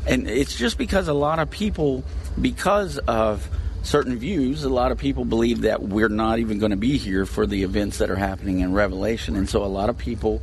[0.08, 2.04] and it's just because a lot of people,
[2.40, 3.48] because of
[3.84, 7.26] certain views, a lot of people believe that we're not even going to be here
[7.26, 10.42] for the events that are happening in Revelation, and so a lot of people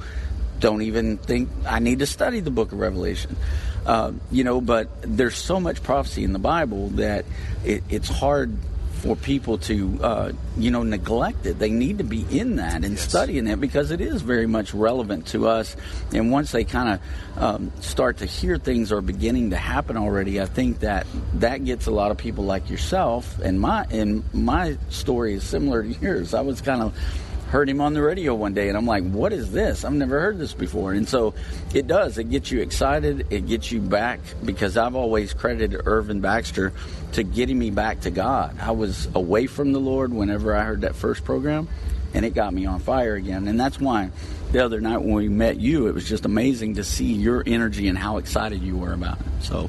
[0.61, 3.37] don't even think I need to study the book of Revelation.
[3.87, 7.25] Uh, you know, but there's so much prophecy in the Bible that
[7.65, 8.57] it, it's hard
[9.01, 11.59] for people to, uh, you know, neglect it.
[11.59, 15.29] They need to be in that and studying it because it is very much relevant
[15.29, 15.75] to us.
[16.13, 20.39] And once they kind of um, start to hear things are beginning to happen already,
[20.41, 23.39] I think that that gets a lot of people like yourself.
[23.41, 26.35] And my and my story is similar to yours.
[26.35, 26.95] I was kind of
[27.51, 29.85] heard him on the radio one day and I'm like, what is this?
[29.85, 30.93] I've never heard this before.
[30.93, 31.35] And so
[31.75, 32.17] it does.
[32.17, 33.27] It gets you excited.
[33.31, 36.73] It gets you back because I've always credited Irvin Baxter
[37.13, 38.57] to getting me back to God.
[38.61, 41.69] I was away from the Lord whenever I heard that first program
[42.15, 43.49] and it got me on fire again.
[43.49, 44.11] And that's why
[44.53, 47.89] the other night when we met you, it was just amazing to see your energy
[47.89, 49.27] and how excited you were about it.
[49.41, 49.69] So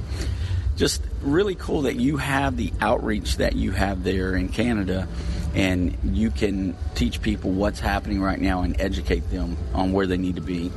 [0.75, 5.07] just really cool that you have the outreach that you have there in Canada
[5.53, 10.17] and you can teach people what's happening right now and educate them on where they
[10.17, 10.71] need to be.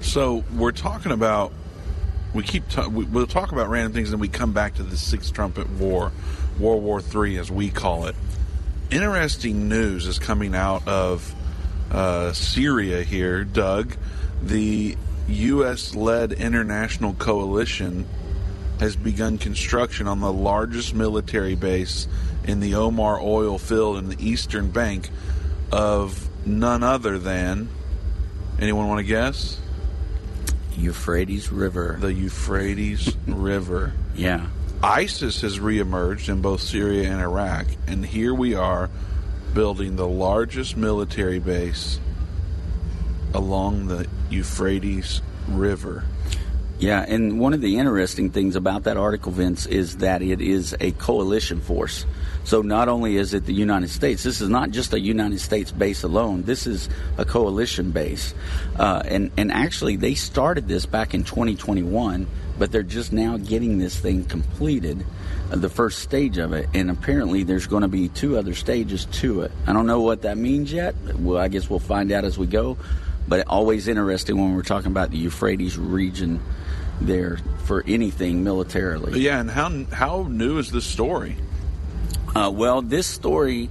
[0.00, 1.52] So we're talking about
[2.34, 5.32] we keep we, we'll talk about random things, and we come back to the Sixth
[5.32, 6.12] Trumpet War,
[6.58, 8.14] World War Three, as we call it.
[8.90, 11.34] Interesting news is coming out of
[11.90, 13.96] uh, Syria here, Doug.
[14.42, 14.96] The
[15.28, 18.06] U.S.-led international coalition
[18.80, 22.08] has begun construction on the largest military base
[22.44, 25.10] in the Omar oil field in the eastern bank
[25.70, 27.68] of none other than.
[28.58, 29.60] Anyone want to guess?
[30.76, 31.98] Euphrates River.
[32.00, 33.92] the Euphrates River.
[34.14, 34.46] yeah.
[34.82, 38.88] ISIS has reemerged in both Syria and Iraq, and here we are
[39.52, 42.00] building the largest military base
[43.34, 46.04] along the Euphrates River.
[46.80, 50.74] Yeah, and one of the interesting things about that article, Vince, is that it is
[50.80, 52.06] a coalition force.
[52.44, 55.70] So not only is it the United States, this is not just a United States
[55.72, 56.44] base alone.
[56.44, 56.88] This is
[57.18, 58.32] a coalition base,
[58.78, 62.26] uh, and and actually they started this back in 2021,
[62.58, 65.04] but they're just now getting this thing completed,
[65.52, 69.04] uh, the first stage of it, and apparently there's going to be two other stages
[69.04, 69.52] to it.
[69.66, 70.94] I don't know what that means yet.
[71.18, 72.78] Well, I guess we'll find out as we go.
[73.28, 76.40] But always interesting when we're talking about the Euphrates region
[77.00, 79.20] there for anything militarily.
[79.20, 81.36] Yeah, and how how new is this story?
[82.34, 83.70] Uh, well, this story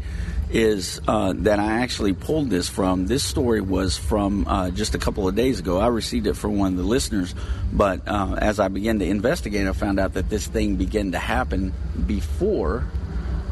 [0.51, 3.05] is uh, that I actually pulled this from.
[3.05, 5.79] This story was from uh, just a couple of days ago.
[5.79, 7.35] I received it from one of the listeners,
[7.71, 11.19] but uh, as I began to investigate, I found out that this thing began to
[11.19, 11.73] happen
[12.05, 12.85] before.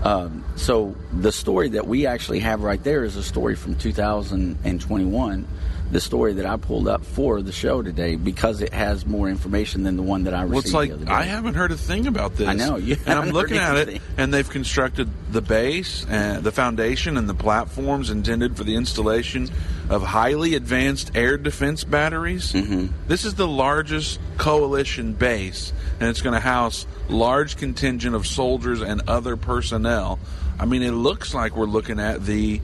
[0.04, 5.48] Um, so the story that we actually have right there is a story from 2021
[5.92, 9.84] the story that I pulled up for the show today because it has more information
[9.84, 10.54] than the one that I received.
[10.54, 11.12] Well, it's like the other day.
[11.12, 12.48] I haven't heard a thing about this.
[12.48, 16.52] I know, you and I'm looking at it, and they've constructed the base, and the
[16.52, 19.50] foundation, and the platforms intended for the installation
[19.90, 22.52] of highly advanced air defense batteries.
[22.52, 22.88] Mm-hmm.
[23.08, 28.82] This is the largest coalition base, and it's going to house large contingent of soldiers
[28.82, 30.20] and other personnel.
[30.60, 32.60] I mean, it looks like we're looking at the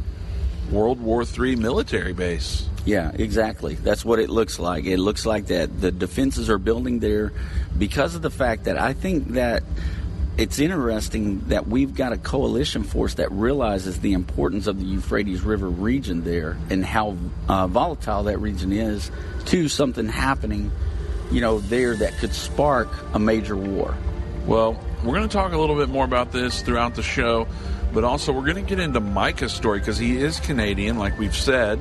[0.72, 2.68] World War III military base.
[2.86, 3.76] Yeah, exactly.
[3.76, 4.86] That's what it looks like.
[4.86, 7.32] It looks like that the defenses are building there
[7.78, 9.64] because of the fact that I think that
[10.36, 15.42] it's interesting that we've got a coalition force that realizes the importance of the Euphrates
[15.42, 17.16] River region there and how
[17.48, 19.12] uh, volatile that region is
[19.46, 20.72] to something happening,
[21.32, 23.96] you know, there that could spark a major war.
[24.48, 27.48] Well, we're going to talk a little bit more about this throughout the show,
[27.94, 31.36] but also we're going to get into Micah's story because he is Canadian, like we've
[31.36, 31.80] said,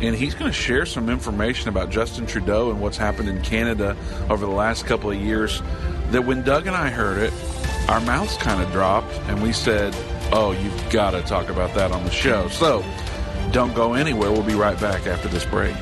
[0.00, 3.96] and he's going to share some information about Justin Trudeau and what's happened in Canada
[4.28, 5.62] over the last couple of years.
[6.10, 7.32] That when Doug and I heard it,
[7.88, 9.94] our mouths kind of dropped, and we said,
[10.32, 12.48] Oh, you've got to talk about that on the show.
[12.48, 12.84] So
[13.52, 14.30] don't go anywhere.
[14.30, 15.74] We'll be right back after this break.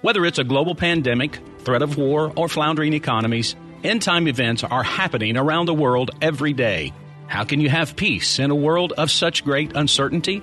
[0.00, 4.82] Whether it's a global pandemic, threat of war, or floundering economies, end time events are
[4.82, 6.92] happening around the world every day.
[7.26, 10.42] How can you have peace in a world of such great uncertainty?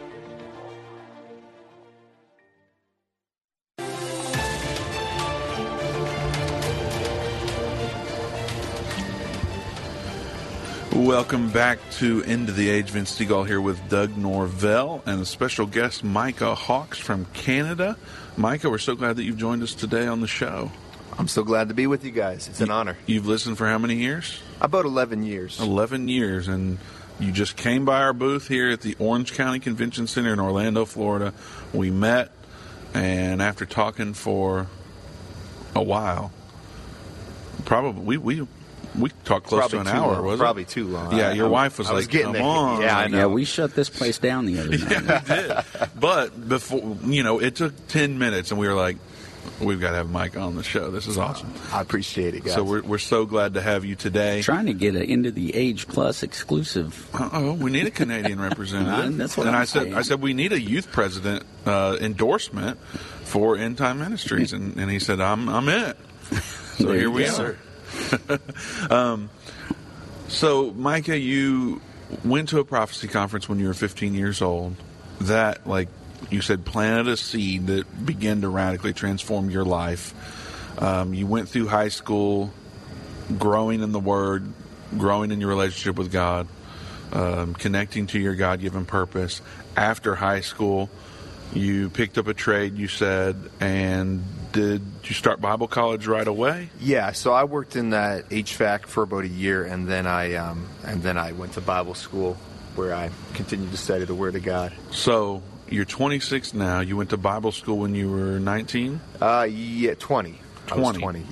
[10.95, 12.89] Welcome back to End of the Age.
[12.89, 17.95] Vince Stegall here with Doug Norvell and a special guest, Micah Hawkes from Canada.
[18.35, 20.69] Micah, we're so glad that you've joined us today on the show.
[21.17, 22.49] I'm so glad to be with you guys.
[22.49, 22.97] It's an honor.
[23.05, 24.41] You've listened for how many years?
[24.59, 25.61] About 11 years.
[25.61, 26.77] 11 years, and
[27.21, 30.83] you just came by our booth here at the Orange County Convention Center in Orlando,
[30.83, 31.33] Florida.
[31.73, 32.31] We met,
[32.93, 34.67] and after talking for
[35.73, 36.33] a while,
[37.63, 38.47] probably we we
[38.97, 40.25] we talked close Probably to an hour, long.
[40.25, 40.65] was Probably it?
[40.65, 41.17] Probably too long.
[41.17, 43.25] Yeah, your I- wife was I was like, getting "Come there." on." Yeah, I Yeah,
[43.27, 44.81] we shut this place down the other night.
[45.29, 45.89] Yeah, we did.
[45.99, 48.97] But before, you know, it took 10 minutes, and we were like,
[49.59, 50.91] we've got to have Mike on the show.
[50.91, 51.53] This is awesome.
[51.71, 52.53] I appreciate it, guys.
[52.55, 54.41] So we're we're so glad to have you today.
[54.41, 57.07] Trying to get an end of the age plus exclusive.
[57.13, 59.17] Oh, we need a Canadian representative.
[59.17, 59.95] That's what and I'm I said, saying.
[59.95, 62.79] I said we need a youth president uh, endorsement
[63.23, 65.97] for End Time Ministries, and, and he said, "I'm I'm it."
[66.81, 67.37] So here we go.
[67.43, 67.57] are.
[68.89, 69.29] um,
[70.27, 71.81] so, Micah, you
[72.23, 74.75] went to a prophecy conference when you were 15 years old.
[75.21, 75.89] That, like
[76.29, 80.13] you said, planted a seed that began to radically transform your life.
[80.81, 82.51] Um, you went through high school,
[83.37, 84.45] growing in the Word,
[84.97, 86.47] growing in your relationship with God,
[87.11, 89.41] um, connecting to your God given purpose.
[89.75, 90.89] After high school,
[91.53, 96.69] you picked up a trade, you said, and did you start Bible college right away?
[96.79, 100.67] Yeah, so I worked in that HVAC for about a year, and then I um,
[100.85, 102.37] and then I went to Bible school
[102.75, 104.73] where I continued to study the Word of God.
[104.91, 106.79] So you're 26 now.
[106.81, 110.39] You went to Bible school when you were 19, Uh, yeah, twenty.
[110.71, 110.99] I was 20.
[110.99, 111.25] twenty.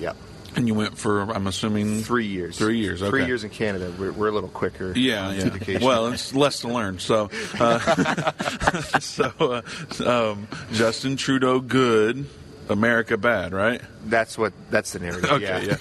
[0.56, 2.58] And you went for I'm assuming Three years.
[2.58, 3.02] Three years.
[3.02, 3.10] Okay.
[3.10, 3.92] Three years in Canada.
[3.98, 4.92] We're, we're a little quicker.
[4.96, 5.44] Yeah, yeah.
[5.44, 5.86] education.
[5.86, 6.98] Well, it's less to learn.
[6.98, 8.32] So, uh,
[9.00, 12.26] so uh, um, Justin Trudeau good,
[12.68, 13.80] America bad, right?
[14.06, 15.30] that's what that's the narrative.
[15.30, 15.76] Okay, yeah.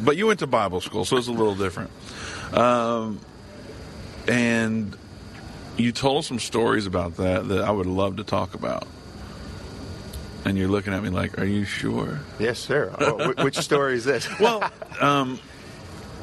[0.00, 1.90] but you went to Bible school, so it's a little different.
[2.52, 3.20] Um,
[4.28, 4.96] and
[5.76, 8.86] you told some stories about that that I would love to talk about.
[10.44, 12.94] And you're looking at me like, "Are you sure?" Yes, sir.
[12.98, 14.28] Oh, which story is this?
[14.40, 14.68] Well,
[15.00, 15.38] um,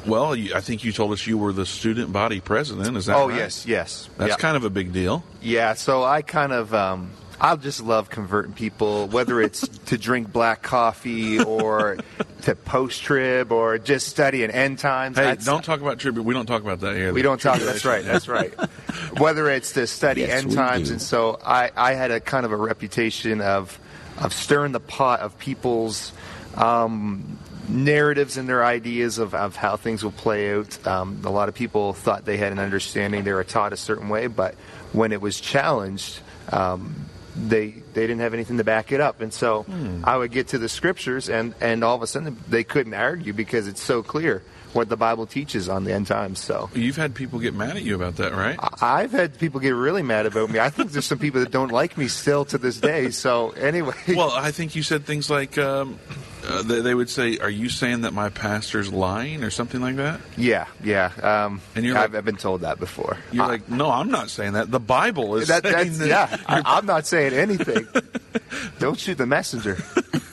[0.06, 2.96] well, you, I think you told us you were the student body president.
[2.96, 3.36] Is that oh right?
[3.36, 4.08] yes, yes.
[4.16, 4.36] That's yeah.
[4.36, 5.24] kind of a big deal.
[5.40, 10.32] Yeah, so I kind of um, I just love converting people, whether it's to drink
[10.32, 11.98] black coffee or
[12.42, 15.16] to post trib or just studying end times.
[15.16, 16.22] Hey, That's- don't talk about tribute.
[16.24, 17.12] We don't talk about that here.
[17.12, 17.58] We don't talk.
[17.60, 18.04] That's right.
[18.04, 18.52] That's right.
[19.18, 20.94] Whether it's to study Yes, end times, do.
[20.94, 23.78] and so I, I had a kind of a reputation of
[24.20, 26.12] of stirring the pot of people's
[26.54, 30.86] um, narratives and their ideas of, of how things will play out.
[30.86, 34.08] Um, a lot of people thought they had an understanding; they were taught a certain
[34.08, 34.54] way, but
[34.92, 36.20] when it was challenged.
[36.52, 37.06] Um,
[37.36, 39.64] they they didn't have anything to back it up, and so
[40.02, 43.32] I would get to the scriptures, and and all of a sudden they couldn't argue
[43.32, 46.38] because it's so clear what the Bible teaches on the end times.
[46.38, 48.58] So You've had people get mad at you about that, right?
[48.80, 50.60] I've had people get really mad about me.
[50.60, 53.10] I think there's some people that don't like me still to this day.
[53.10, 55.98] So anyway, Well, I think you said things like um,
[56.46, 59.96] uh, they, they would say, "Are you saying that my pastor's lying?" or something like
[59.96, 60.20] that.
[60.36, 61.12] yeah, yeah.
[61.22, 63.18] Um, And you're I've, like- I've been told that before.
[63.32, 64.70] You're I- like, "No, I'm not saying that.
[64.70, 66.36] The Bible is that, saying that." yeah.
[66.46, 67.86] I, I'm not saying anything.
[68.78, 69.78] don't shoot the messenger.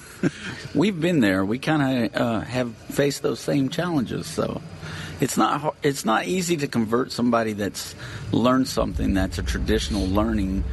[0.78, 1.44] We've been there.
[1.44, 4.28] We kind of uh, have faced those same challenges.
[4.28, 4.62] So
[5.20, 7.96] it's not it's not easy to convert somebody that's
[8.32, 10.64] learned something that's a traditional learning.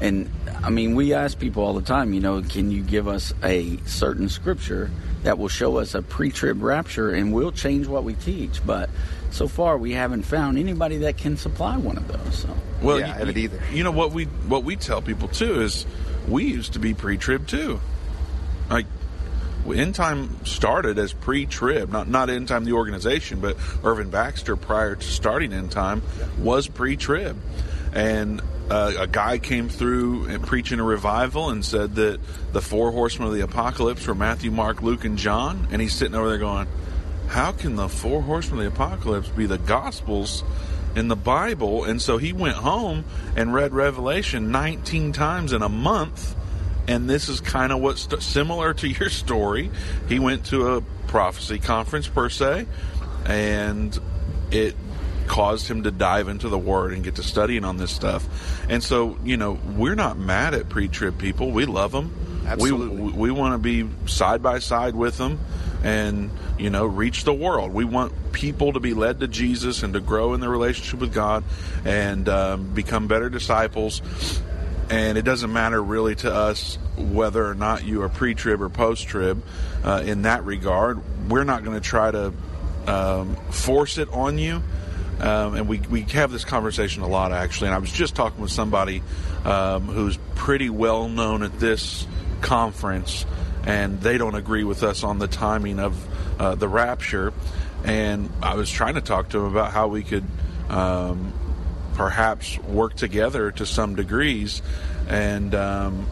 [0.00, 0.30] And
[0.62, 2.12] I mean, we ask people all the time.
[2.12, 4.90] You know, can you give us a certain scripture
[5.22, 8.64] that will show us a pre-trib rapture, and we'll change what we teach.
[8.66, 8.90] But
[9.30, 12.38] so far, we haven't found anybody that can supply one of those.
[12.38, 12.54] So.
[12.82, 13.60] Well, Yeah, you, I haven't either.
[13.72, 15.86] You know what we what we tell people too is
[16.28, 17.80] we used to be pre-trib too.
[18.68, 18.86] Like
[19.72, 24.96] end time started as pre-trib, not not end time the organization, but Irvin Baxter prior
[24.96, 26.02] to starting end time
[26.38, 27.40] was pre-trib,
[27.92, 32.18] and uh, a guy came through and preaching a revival and said that
[32.52, 36.14] the four horsemen of the apocalypse were Matthew, Mark, Luke, and John, and he's sitting
[36.14, 36.66] over there going,
[37.28, 40.44] "How can the four horsemen of the apocalypse be the gospels?"
[40.96, 43.04] in the Bible, and so he went home
[43.36, 46.36] and read Revelation 19 times in a month.
[46.86, 49.70] And this is kind of what's st- similar to your story.
[50.08, 52.66] He went to a prophecy conference per se,
[53.26, 53.98] and
[54.50, 54.76] it
[55.26, 58.28] caused him to dive into the Word and get to studying on this stuff.
[58.68, 61.50] And so, you know, we're not mad at pre-trib people.
[61.50, 62.14] We love them.
[62.46, 63.00] Absolutely.
[63.00, 65.40] We, we want to be side by side with them
[65.84, 69.92] and you know reach the world we want people to be led to jesus and
[69.92, 71.44] to grow in their relationship with god
[71.84, 74.00] and um, become better disciples
[74.90, 79.42] and it doesn't matter really to us whether or not you are pre-trib or post-trib
[79.82, 81.00] uh, in that regard.
[81.28, 82.32] We're not going to try to
[82.86, 84.62] um, force it on you.
[85.20, 87.68] Um, and we, we have this conversation a lot actually.
[87.68, 89.02] And i was just talking with somebody
[89.44, 92.06] um, who's pretty well known at this
[92.40, 93.24] conference
[93.64, 97.32] and they don't agree with us on the timing of uh, the rapture.
[97.84, 100.24] And i was trying to talk to him about how we could
[100.68, 101.32] um,
[101.94, 104.62] perhaps work together to some degrees
[105.08, 106.06] and um,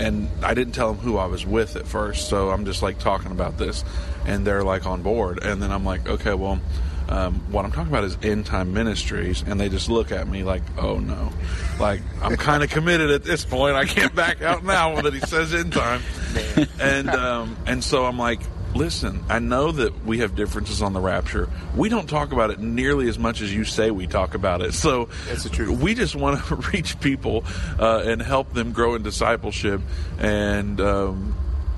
[0.00, 2.98] and I didn't tell them who I was with at first, so I'm just like
[2.98, 3.84] talking about this,
[4.26, 6.60] and they're like on board, and then I'm like, okay, well,
[7.08, 10.44] um, what I'm talking about is end time ministries, and they just look at me
[10.44, 11.32] like, oh no,
[11.78, 15.20] like I'm kind of committed at this point, I can't back out now that he
[15.20, 16.02] says end time,
[16.80, 18.40] and um, and so I'm like,
[18.74, 21.48] listen, I know that we have differences on the rapture.
[21.76, 24.74] We don't talk about it nearly as much as you say we talk about it.
[24.74, 25.80] So That's the truth.
[25.80, 27.44] we just want to reach people
[27.78, 29.80] uh, and help them grow in discipleship.
[30.18, 31.36] And um,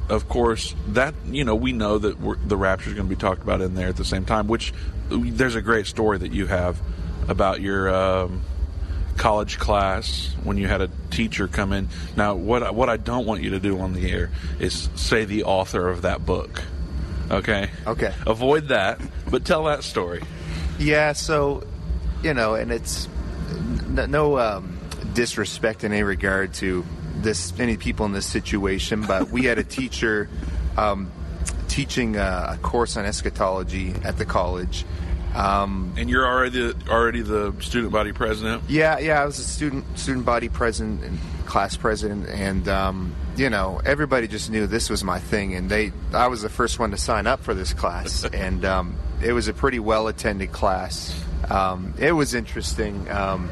[0.09, 3.43] of course, that you know, we know that the rapture is going to be talked
[3.43, 4.47] about in there at the same time.
[4.47, 4.73] Which
[5.09, 6.81] there's a great story that you have
[7.29, 7.95] about your.
[7.95, 8.43] Um,
[9.17, 11.89] college class when you had a teacher come in.
[12.17, 15.25] Now, what I, what I don't want you to do on the air is say
[15.25, 16.65] the author of that book.
[17.31, 17.71] Okay.
[17.87, 18.13] Okay.
[18.27, 19.01] Avoid that,
[19.31, 20.23] but tell that story.
[20.79, 21.63] Yeah, so
[22.23, 23.09] you know, and it's
[23.51, 24.79] n- no um,
[25.15, 26.85] disrespect in any regard to
[27.17, 30.29] this any people in this situation, but we had a teacher
[30.77, 31.11] um,
[31.69, 34.85] teaching a, a course on eschatology at the college.
[35.35, 38.63] Um, And you're already the, already the student body president.
[38.69, 43.51] yeah, yeah, I was a student student body president and class president, and um, you
[43.51, 46.91] know, everybody just knew this was my thing, and they I was the first one
[46.93, 51.19] to sign up for this class, and um, it was a pretty well attended class.
[51.51, 53.11] Um, it was interesting.
[53.11, 53.49] Um,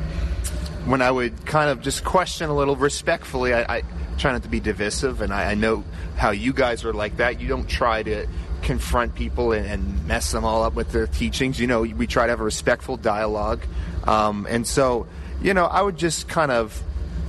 [0.85, 3.83] when I would kind of just question a little respectfully, I, I
[4.19, 5.85] try not to be divisive, and I, I know
[6.17, 7.41] how you guys are like that.
[7.41, 8.27] You don't try to
[8.63, 11.59] confront people and, and mess them all up with their teachings.
[11.59, 13.63] You know, we try to have a respectful dialogue,
[14.05, 15.07] um, and so
[15.43, 16.81] you know, I would just kind of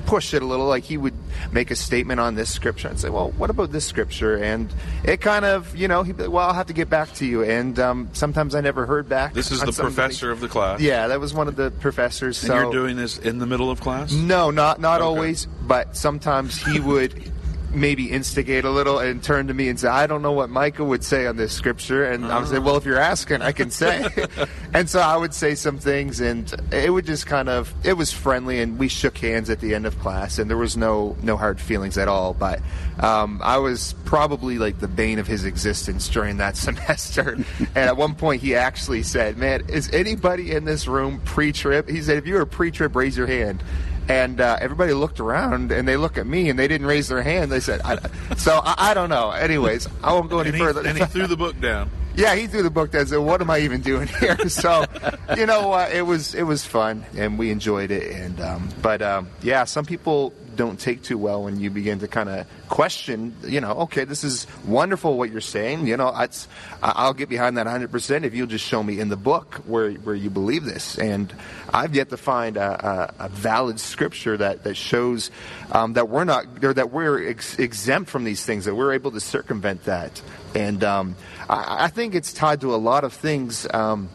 [0.06, 0.66] push it a little.
[0.68, 1.14] Like he would
[1.52, 4.74] make a statement on this scripture and say, "Well, what about this scripture?" And
[5.04, 7.26] it kind of, you know, he'd be like, "Well, I'll have to get back to
[7.26, 9.34] you." And um, sometimes I never heard back.
[9.34, 10.82] This is the professor of the class.
[10.82, 12.42] Yeah, that was one of the professors.
[12.44, 14.12] And so you're doing this in the middle of class.
[14.12, 15.06] no, not not Okay.
[15.08, 17.32] always, but sometimes he would
[17.74, 20.84] maybe instigate a little and turn to me and say, "I don't know what Micah
[20.84, 23.72] would say on this scripture," and I would say, "Well, if you're asking, I can
[23.72, 24.08] say."
[24.74, 28.12] and so I would say some things, and it would just kind of it was
[28.12, 31.38] friendly, and we shook hands at the end of class, and there was no no
[31.38, 32.34] hard feelings at all.
[32.34, 32.62] But
[33.00, 37.98] um, I was probably like the bane of his existence during that semester, and at
[37.98, 42.28] one point he actually said, "Man, is anybody in this room pre-trib?" He said, "If
[42.28, 43.64] you were pre-trib, raise your hand."
[44.10, 47.22] And uh, everybody looked around and they look at me and they didn't raise their
[47.22, 47.52] hand.
[47.52, 47.98] They said, I,
[48.36, 50.86] "So I, I don't know." Anyways, I won't go any And he, further.
[50.86, 51.90] and he threw the book down.
[52.16, 53.02] yeah, he threw the book down.
[53.02, 54.86] and Said, "What am I even doing here?" So,
[55.38, 58.12] you know, uh, it was it was fun and we enjoyed it.
[58.12, 62.08] And um, but um, yeah, some people don't take too well when you begin to
[62.08, 63.36] kind of question.
[63.44, 65.88] You know, okay, this is wonderful what you're saying.
[65.88, 66.14] You know,
[66.82, 69.92] I'll get behind that 100 percent if you'll just show me in the book where
[69.92, 70.98] where you believe this.
[70.98, 71.34] And
[71.74, 75.32] I've yet to find a, a, a valid scripture that that shows
[75.72, 78.66] um, that we're not or that we're ex- exempt from these things.
[78.66, 80.22] That we're able to circumvent that.
[80.56, 81.16] And um,
[81.50, 83.68] I, I think it's tied to a lot of things.
[83.74, 84.10] Um,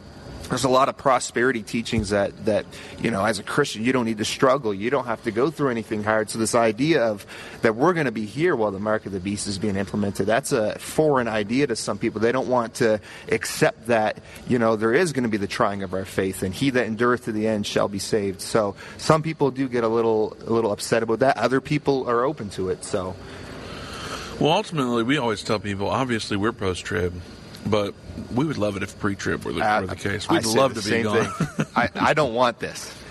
[0.49, 2.65] there's a lot of prosperity teachings that that
[2.99, 4.73] you know as a christian you don't need to struggle.
[4.73, 6.29] You don't have to go through anything hard.
[6.29, 7.25] So this idea of
[7.61, 10.27] that we're going to be here while the mark of the beast is being implemented
[10.27, 12.19] that's a foreign idea to some people.
[12.19, 12.99] They don't want to
[13.31, 16.53] accept that you know there is going to be the trying of our faith and
[16.53, 18.41] he that endureth to the end shall be saved.
[18.41, 21.37] So some people do get a little a little upset about that.
[21.37, 22.83] Other people are open to it.
[22.83, 23.15] So
[24.39, 25.89] Well, ultimately, we always tell people.
[25.89, 27.13] Obviously, we're post-trib,
[27.65, 27.93] but
[28.33, 30.29] we would love it if pre-trib were the, Uh, were the case.
[30.29, 31.27] We'd said love to be gone.
[31.75, 32.93] I, I don't want this.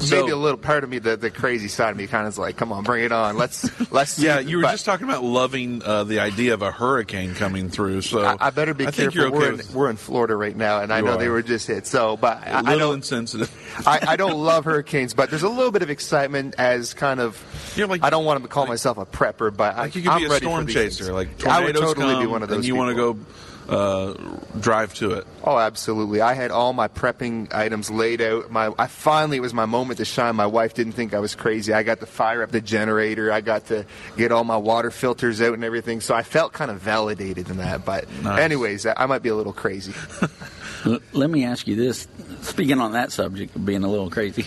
[0.00, 2.32] So- Maybe a little part of me, the, the crazy side of me, kind of
[2.34, 3.36] is like, come on, bring it on.
[3.38, 4.18] Let's let's.
[4.18, 7.70] Yeah, you were But just talking about loving uh, the idea of a hurricane coming
[7.70, 8.02] through.
[8.02, 9.36] So I, I better be I think careful.
[9.38, 11.16] okay we're, in, we're in Florida right now, and I know are.
[11.18, 11.86] they were just hit.
[11.86, 12.94] So, but I, a I little don't.
[12.96, 13.82] insensitive.
[13.86, 17.40] I, I don't love hurricanes, but there's a little bit of excitement as kind of.
[17.76, 20.08] You're like- I don't want to call myself a prepper, but Like I, you could
[20.10, 21.04] I'm be a storm chaser.
[21.04, 21.10] things.
[21.14, 22.56] Like I would totally come, be one of those.
[22.56, 23.16] and you want to go
[23.68, 24.14] uh,
[24.60, 25.26] drive to it.
[25.42, 26.20] Oh, absolutely.
[26.20, 28.50] I had all my prepping items laid out.
[28.50, 30.36] My, I finally it was my moment to shine.
[30.36, 31.72] My wife didn't think I was crazy.
[31.72, 33.32] I got to fire up the generator.
[33.32, 33.86] I got to
[34.16, 36.00] get all my water filters out and everything.
[36.00, 37.84] So I felt kind of validated in that.
[37.84, 38.40] But Nice.
[38.40, 39.92] anyways, I I might be a little crazy.
[41.12, 42.06] Let me ask you this.
[42.42, 44.44] Speaking on that subject of being a little crazy,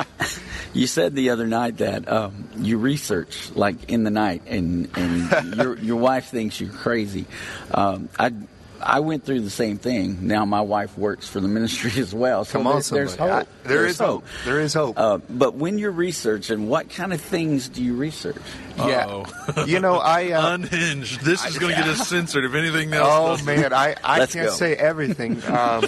[0.72, 5.56] you said the other night that um, you research like in the night, and and
[5.56, 7.26] your your wife thinks you're crazy.
[7.72, 8.32] Um, I.
[8.80, 10.26] I went through the same thing.
[10.26, 12.44] Now my wife works for the ministry as well.
[12.44, 13.30] So Come on, there- there's somebody.
[13.32, 13.48] hope.
[13.64, 14.24] I- there There's is hope.
[14.44, 14.98] There is hope.
[14.98, 18.36] Uh, but when you're researching, what kind of things do you research?
[18.76, 19.06] Yeah.
[19.06, 19.64] Uh-oh.
[19.66, 20.30] You know, I.
[20.32, 21.20] Uh, Unhinged.
[21.22, 23.40] This is going to get us censored if anything else.
[23.42, 24.54] Oh man, I, I Let's can't go.
[24.54, 25.42] say everything.
[25.48, 25.84] Um,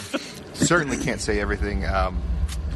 [0.54, 1.86] certainly can't say everything.
[1.86, 2.20] Um,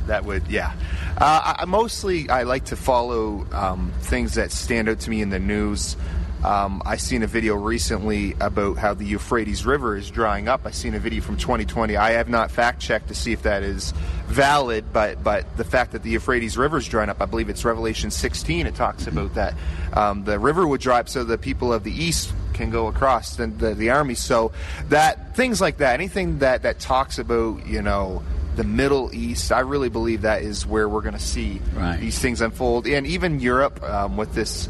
[0.07, 0.73] that would, yeah.
[1.19, 5.21] Uh, I, I mostly I like to follow um, things that stand out to me
[5.23, 5.97] in the news.
[6.45, 10.67] Um, I seen a video recently about how the Euphrates River is drying up.
[10.67, 11.97] I seen a video from 2020.
[11.97, 13.93] I have not fact checked to see if that is
[14.27, 17.65] valid, but but the fact that the Euphrates River is drying up, I believe it's
[17.65, 18.67] Revelation 16.
[18.67, 19.55] It talks about that
[19.95, 23.37] um, the river would dry up so the people of the east can go across
[23.37, 24.15] the, the, the army.
[24.15, 24.53] So
[24.91, 28.23] that things like that, anything that that talks about you know
[28.57, 29.53] the Middle East.
[29.53, 31.99] I really believe that is where we're going to see Right.
[32.01, 34.69] these things unfold, and even Europe um, with this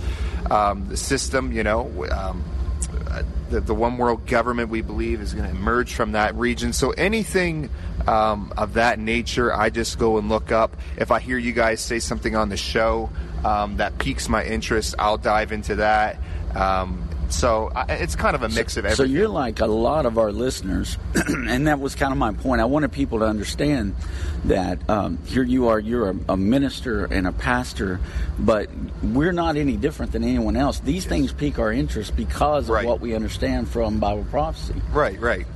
[0.51, 1.53] um, the system.
[1.53, 2.45] You know, um,
[3.51, 6.73] the, the one world government we believe is going to emerge from that region.
[6.73, 7.71] So anything
[8.07, 10.77] um, of that nature, I just go and look up.
[10.97, 13.11] If I hear you guys say something on the show
[13.45, 16.17] um, that piques my interest, I'll dive into that.
[16.55, 17.04] Um,
[17.35, 19.07] so I, it's kind of a mix of everything.
[19.07, 22.61] So you're like a lot of our listeners, and that was kind of my point.
[22.61, 23.95] I wanted people to understand
[24.45, 28.01] that um, here you are, you're a, a minister and a pastor,
[28.39, 28.69] but
[29.03, 30.81] we're not any different than anyone else.
[30.81, 32.87] These things pique our interest because of Right.
[32.87, 34.75] what we understand from Bible prophecy.
[34.93, 35.47] right, right.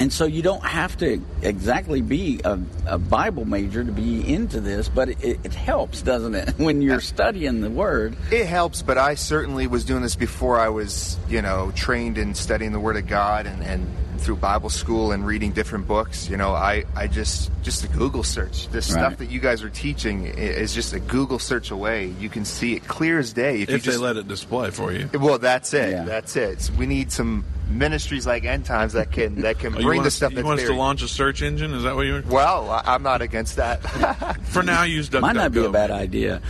[0.00, 4.60] And so you don't have to exactly be a, a Bible major to be into
[4.60, 8.16] this, but it, it helps, doesn't it, when you're studying the Word?
[8.30, 12.34] It helps, but I certainly was doing this before I was, you know, trained in
[12.34, 13.86] studying the Word of God and, and
[14.18, 16.28] through Bible school and reading different books.
[16.28, 18.68] You know, I, I just just a Google search.
[18.68, 19.00] This Right.
[19.00, 22.06] stuff that you guys are teaching is just a Google search away.
[22.20, 24.70] You can see it clear as day if, you If they just let it display
[24.70, 25.08] for you.
[25.14, 25.90] Well, that's it.
[25.90, 26.04] Yeah.
[26.04, 26.62] That's it.
[26.62, 30.02] So we need some ministries like End Times that can that can Oh, bring want
[30.02, 31.72] the us, stuff you that's want us to launch a search engine?
[31.74, 32.22] Is that what you're?
[32.22, 33.82] Well, I, I'm not against that.
[34.44, 35.20] For now, use DuckDuckGo.
[35.20, 35.98] Might not be a bad man.
[36.00, 36.40] idea.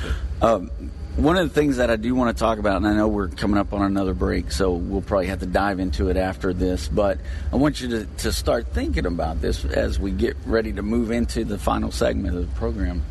[0.40, 0.70] Um,
[1.18, 3.26] one of the things that I do want to talk about, and I know we're
[3.26, 6.86] coming up on another break, so we'll probably have to dive into it after this,
[6.86, 7.18] but
[7.52, 11.10] I want you to, to start thinking about this as we get ready to move
[11.10, 13.02] into the final segment of the program.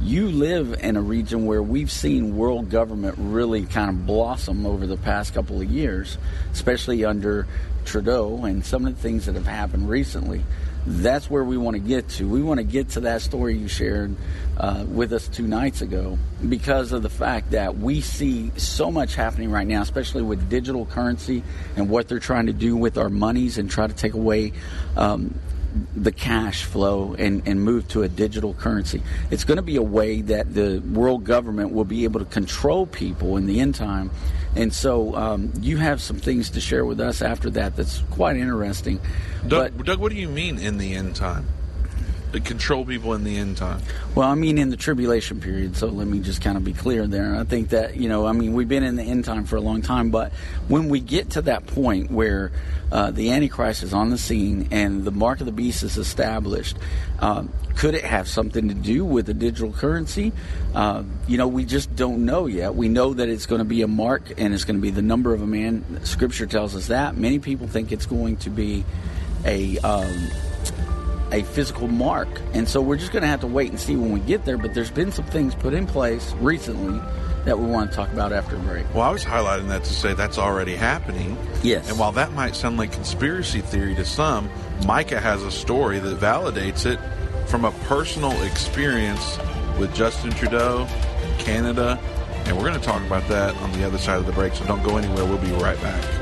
[0.00, 4.84] You live in a region where we've seen world government really kind of blossom over
[4.84, 6.18] the past couple of years,
[6.52, 7.46] especially under
[7.84, 10.42] Trudeau and some of the things that have happened recently
[10.86, 12.28] that's where we want to get to.
[12.28, 14.16] We want to get to that story you shared
[14.58, 16.18] uh, with us two nights ago
[16.48, 20.86] because of the fact that we see so much happening right now, especially with digital
[20.86, 21.42] currency
[21.76, 24.52] and what they're trying to do with our monies and try to take away.
[24.96, 25.38] Um,
[25.96, 29.02] the cash flow and, and move to a digital currency.
[29.30, 32.86] It's going to be a way that the world government will be able to control
[32.86, 34.10] people in the end time.
[34.54, 38.36] And so um, you have some things to share with us after that that's quite
[38.36, 39.00] interesting.
[39.46, 41.46] Doug, But- Doug, what do you mean in the end time?
[42.40, 43.80] Control people in the end time.
[44.14, 47.06] Well, I mean, in the tribulation period, so let me just kind of be clear
[47.06, 47.36] there.
[47.36, 49.60] I think that, you know, I mean, we've been in the end time for a
[49.60, 50.32] long time, but
[50.66, 52.50] when we get to that point where
[52.90, 56.78] uh, the Antichrist is on the scene and the mark of the beast is established,
[57.20, 60.32] um, could it have something to do with the digital currency?
[60.74, 62.74] Uh, you know, we just don't know yet.
[62.74, 65.02] We know that it's going to be a mark and it's going to be the
[65.02, 66.04] number of a man.
[66.04, 67.16] Scripture tells us that.
[67.16, 68.84] Many people think it's going to be
[69.44, 69.78] a.
[69.78, 70.30] Um,
[71.32, 72.28] a physical mark.
[72.52, 74.58] And so we're just going to have to wait and see when we get there.
[74.58, 77.00] But there's been some things put in place recently
[77.44, 78.86] that we want to talk about after break.
[78.94, 81.36] Well, I was highlighting that to say that's already happening.
[81.62, 81.88] Yes.
[81.90, 84.48] And while that might sound like conspiracy theory to some,
[84.86, 87.00] Micah has a story that validates it
[87.48, 89.38] from a personal experience
[89.78, 90.86] with Justin Trudeau,
[91.22, 91.98] in Canada,
[92.44, 94.54] and we're going to talk about that on the other side of the break.
[94.54, 95.24] So don't go anywhere.
[95.24, 96.21] We'll be right back.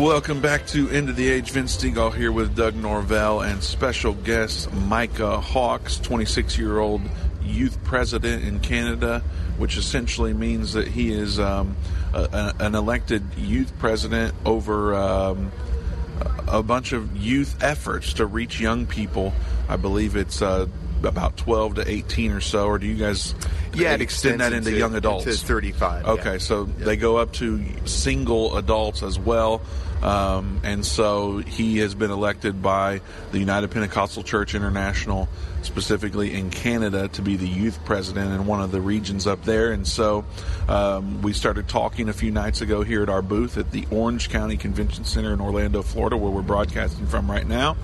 [0.00, 1.50] Welcome back to End of the Age.
[1.50, 7.02] Vince Stegall here with Doug Norvell and special guest Micah Hawkes, 26 year old
[7.42, 9.22] youth president in Canada,
[9.58, 11.76] which essentially means that he is um,
[12.14, 15.52] a, a- an elected youth president over um,
[16.48, 19.34] a bunch of youth efforts to reach young people
[19.68, 20.66] I believe it's uh,
[21.02, 23.34] about 12 to 18 or so, or do you guys
[23.74, 25.26] Yeah, extend that into, into- young adults?
[25.26, 26.38] into 35, Okay, yeah.
[26.38, 29.60] so they go up to single adults as well.
[30.02, 33.00] Um, and so he has been elected by
[33.32, 35.28] the United Pentecostal Church International,
[35.62, 39.72] specifically in Canada, to be the youth president in one of the regions up there.
[39.72, 40.24] And so
[40.68, 44.30] um, we started talking a few nights ago here at our booth at the Orange
[44.30, 47.76] County Convention Center in Orlando, Florida, where we're broadcasting from right now.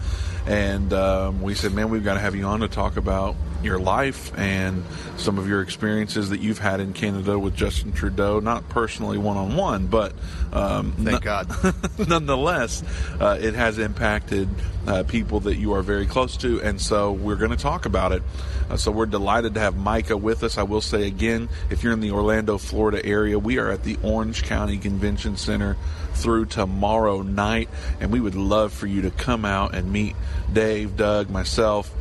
[0.47, 3.81] And um, we said, man, we've got to have you on to talk about your
[3.81, 4.85] life and
[5.17, 9.37] some of your experiences that you've had in Canada with Justin Trudeau, not personally one
[9.37, 10.13] on one, but
[10.53, 11.51] um, Thank God.
[12.09, 12.85] nonetheless,
[13.21, 14.49] uh, it has impacted
[14.87, 18.13] uh, people that you are very close to, and so we're going to talk about
[18.13, 18.23] it.
[18.71, 20.59] Uh, so we're delighted to have Micah with us.
[20.59, 23.99] I will say again, if you're in the Orlando, Florida area, we are at the
[24.03, 25.77] Orange County Convention Center
[26.15, 27.69] through tomorrow night,
[28.01, 30.17] and we would love for you to come out and meet
[30.53, 31.93] Dave, Doug, myself.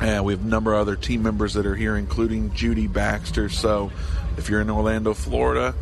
[0.00, 3.48] And we have a number of other team members that are here, including Judy Baxter.
[3.48, 3.92] So
[4.36, 5.74] if you're in Orlando, Florida,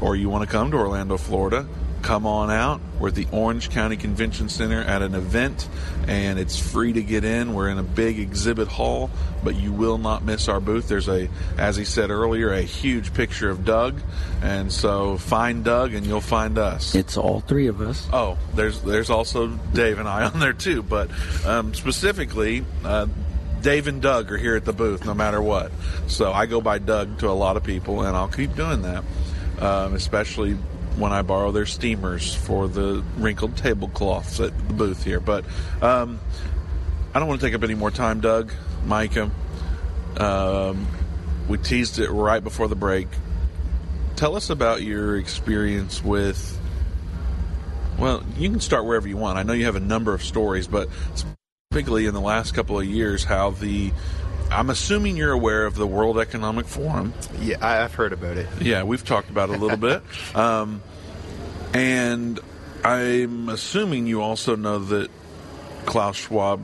[0.00, 1.66] or you want to come to Orlando, Florida,
[2.06, 2.80] come on out.
[3.00, 5.68] We're at the Orange County Convention Center at an event,
[6.06, 7.52] and it's free to get in.
[7.52, 9.10] We're in a big exhibit hall,
[9.42, 10.86] but you will not miss our booth.
[10.86, 11.28] There's a,
[11.58, 14.00] as he said earlier, a huge picture of Doug,
[14.40, 16.94] and so find Doug and you'll find us.
[16.94, 18.06] It's all three of us.
[18.12, 21.10] Oh, there's there's also Dave and I on there too, but
[21.44, 23.08] um, specifically, uh,
[23.62, 25.72] Dave and Doug are here at the booth no matter what.
[26.06, 29.02] So I go by Doug to a lot of people, and I'll keep doing that,
[29.58, 30.56] um, especially
[30.96, 35.20] when I borrow their steamers for the wrinkled tablecloths at the booth here.
[35.20, 35.44] But
[35.82, 36.20] um,
[37.14, 38.52] I don't want to take up any more time, Doug,
[38.84, 39.30] Micah.
[40.16, 40.86] Um,
[41.48, 43.08] we teased it right before the break.
[44.16, 46.58] Tell us about your experience with
[47.98, 49.38] well, you can start wherever you want.
[49.38, 52.84] I know you have a number of stories, but specifically in the last couple of
[52.84, 53.92] years, how the
[54.50, 57.12] I'm assuming you're aware of the World Economic Forum.
[57.40, 58.46] Yeah, I- I've heard about it.
[58.60, 60.02] Yeah, we've talked about it a little bit.
[60.34, 60.82] Um,
[61.74, 62.38] and
[62.84, 65.10] I'm assuming you also know that
[65.84, 66.60] Klaus Schwab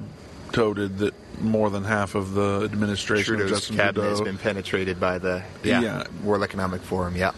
[0.53, 5.01] toted that more than half of the administration of Trudeau's Justin cabinet has been penetrated
[5.01, 6.05] by the yeah, Yeah.
[6.23, 7.17] World Economic Forum.
[7.17, 7.33] Yeah,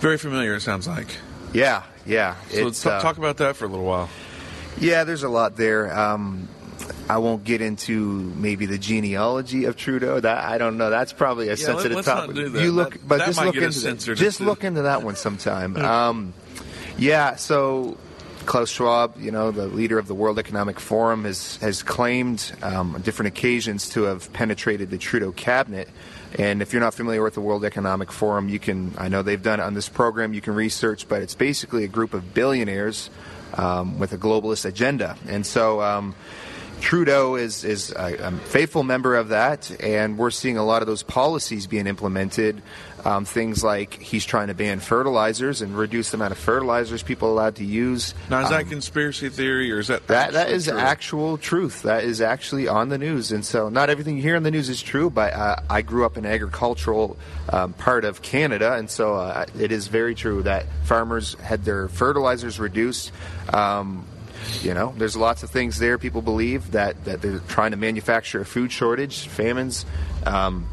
[0.00, 1.08] Very familiar, it sounds like.
[1.52, 2.36] yeah, yeah.
[2.50, 4.08] So It's, t- uh, talk about that for a little while.
[4.78, 5.96] Yeah, there's a lot there.
[5.96, 6.48] Um,
[7.10, 7.98] I won't get into
[8.36, 10.20] maybe the genealogy of Trudeau.
[10.20, 10.90] That I don't know.
[10.90, 12.36] That's probably a let- sensitive let's not topic.
[12.36, 12.62] do that.
[12.62, 14.14] You look, That- but that just look into that.
[14.16, 15.76] just look into that one sometime.
[15.76, 16.32] um,
[16.98, 17.34] yeah.
[17.34, 17.96] So
[18.46, 22.94] Klaus Schwab, you know, the leader of the World Economic Forum, has has claimed um,
[22.94, 25.88] on different occasions to have penetrated the Trudeau cabinet.
[26.38, 28.94] And if you're not familiar with the World Economic Forum, you can.
[28.98, 30.32] I know they've done it on this program.
[30.32, 33.10] You can research, but it's basically a group of billionaires
[33.54, 35.16] um, with a globalist agenda.
[35.26, 35.82] And so.
[35.82, 36.14] Um,
[36.80, 40.88] Trudeau is is a, a faithful member of that, and we're seeing a lot of
[40.88, 42.62] those policies being implemented.
[43.02, 47.28] Um, things like he's trying to ban fertilizers and reduce the amount of fertilizers people
[47.28, 48.12] are allowed to use.
[48.28, 50.78] Now, is that Um, conspiracy theory or is that that that true?
[50.78, 51.82] actual truth.
[51.82, 54.68] That is actually on the news, and so not everything you hear in the news
[54.68, 55.08] is true.
[55.08, 57.16] But uh, I grew up in agricultural
[57.50, 61.88] um, part of Canada, and so uh, it is very true that farmers had their
[61.88, 63.12] fertilizers reduced.
[63.52, 64.04] Um,
[64.62, 65.98] you know, there's lots of things there.
[65.98, 69.86] People believe that that they're trying to manufacture a food shortage, famines.
[70.26, 70.66] Um,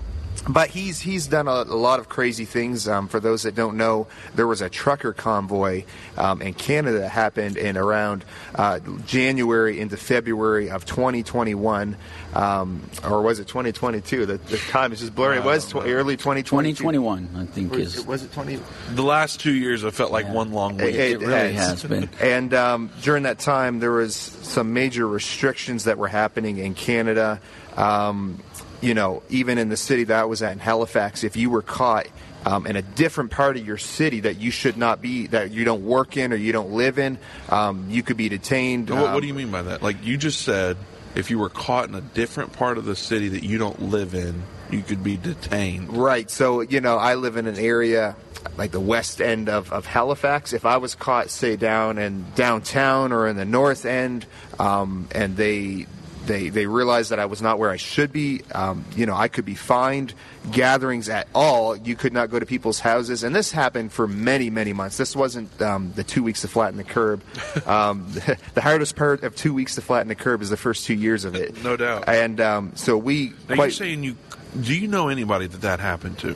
[0.49, 2.87] but he's he's done a, a lot of crazy things.
[2.87, 5.83] Um, for those that don't know, there was a trucker convoy
[6.17, 8.23] um, in Canada that happened in around
[8.55, 11.95] uh, January into February of 2021,
[12.33, 14.25] um, or was it 2022?
[14.25, 15.37] The, the time is just blurry.
[15.37, 16.83] It was tw- early 2022.
[16.83, 18.05] 2021, I think, Was, is.
[18.05, 18.59] was it 20?
[18.93, 20.95] The last two years have felt like one long week.
[20.95, 22.09] It really has been.
[22.19, 27.39] And um, during that time, there was some major restrictions that were happening in Canada.
[27.75, 28.39] Um,
[28.81, 31.61] you know, even in the city that I was at in Halifax, if you were
[31.61, 32.07] caught
[32.45, 35.65] um, in a different part of your city that you should not be, that you
[35.65, 37.17] don't work in or you don't live in,
[37.49, 38.89] um, you could be detained.
[38.89, 39.81] What, what Um, do you mean by that?
[39.81, 40.77] Like you just said,
[41.15, 44.13] if you were caught in a different part of the city that you don't live
[44.13, 45.97] in, you could be detained.
[45.97, 46.29] Right.
[46.29, 48.15] So, you know, I live in an area
[48.57, 50.53] like the west end of, of Halifax.
[50.53, 54.25] If I was caught, say, down in downtown or in the north end,
[54.59, 55.87] um, and they
[56.27, 59.27] they they realized that I was not where I should be, um, you know, I
[59.27, 60.13] could be fined.
[60.51, 64.49] Gatherings at all, you could not go to people's houses, and this happened for many
[64.49, 64.97] many months.
[64.97, 67.21] This wasn't um, the two weeks to flatten the curb.
[67.67, 68.05] Um,
[68.53, 71.25] the hardest part of two weeks to flatten the curb is the first two years
[71.25, 71.61] of it.
[71.63, 72.05] No doubt.
[72.07, 74.15] And um, so we Now quite you're saying you
[74.61, 76.29] do you know anybody that that happened to?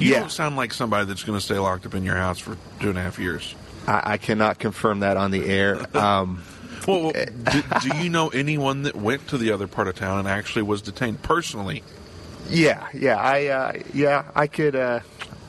[0.00, 0.20] You Yeah.
[0.20, 2.88] don't sound like somebody that's going to stay locked up in your house for two
[2.88, 3.54] and a half years.
[3.86, 5.76] I, I cannot confirm that on the air.
[6.86, 10.28] Well, do, do you know anyone that went to the other part of town and
[10.28, 11.82] actually was detained personally?
[12.50, 14.76] Yeah, yeah, I, uh, yeah, I could.
[14.76, 15.00] Uh,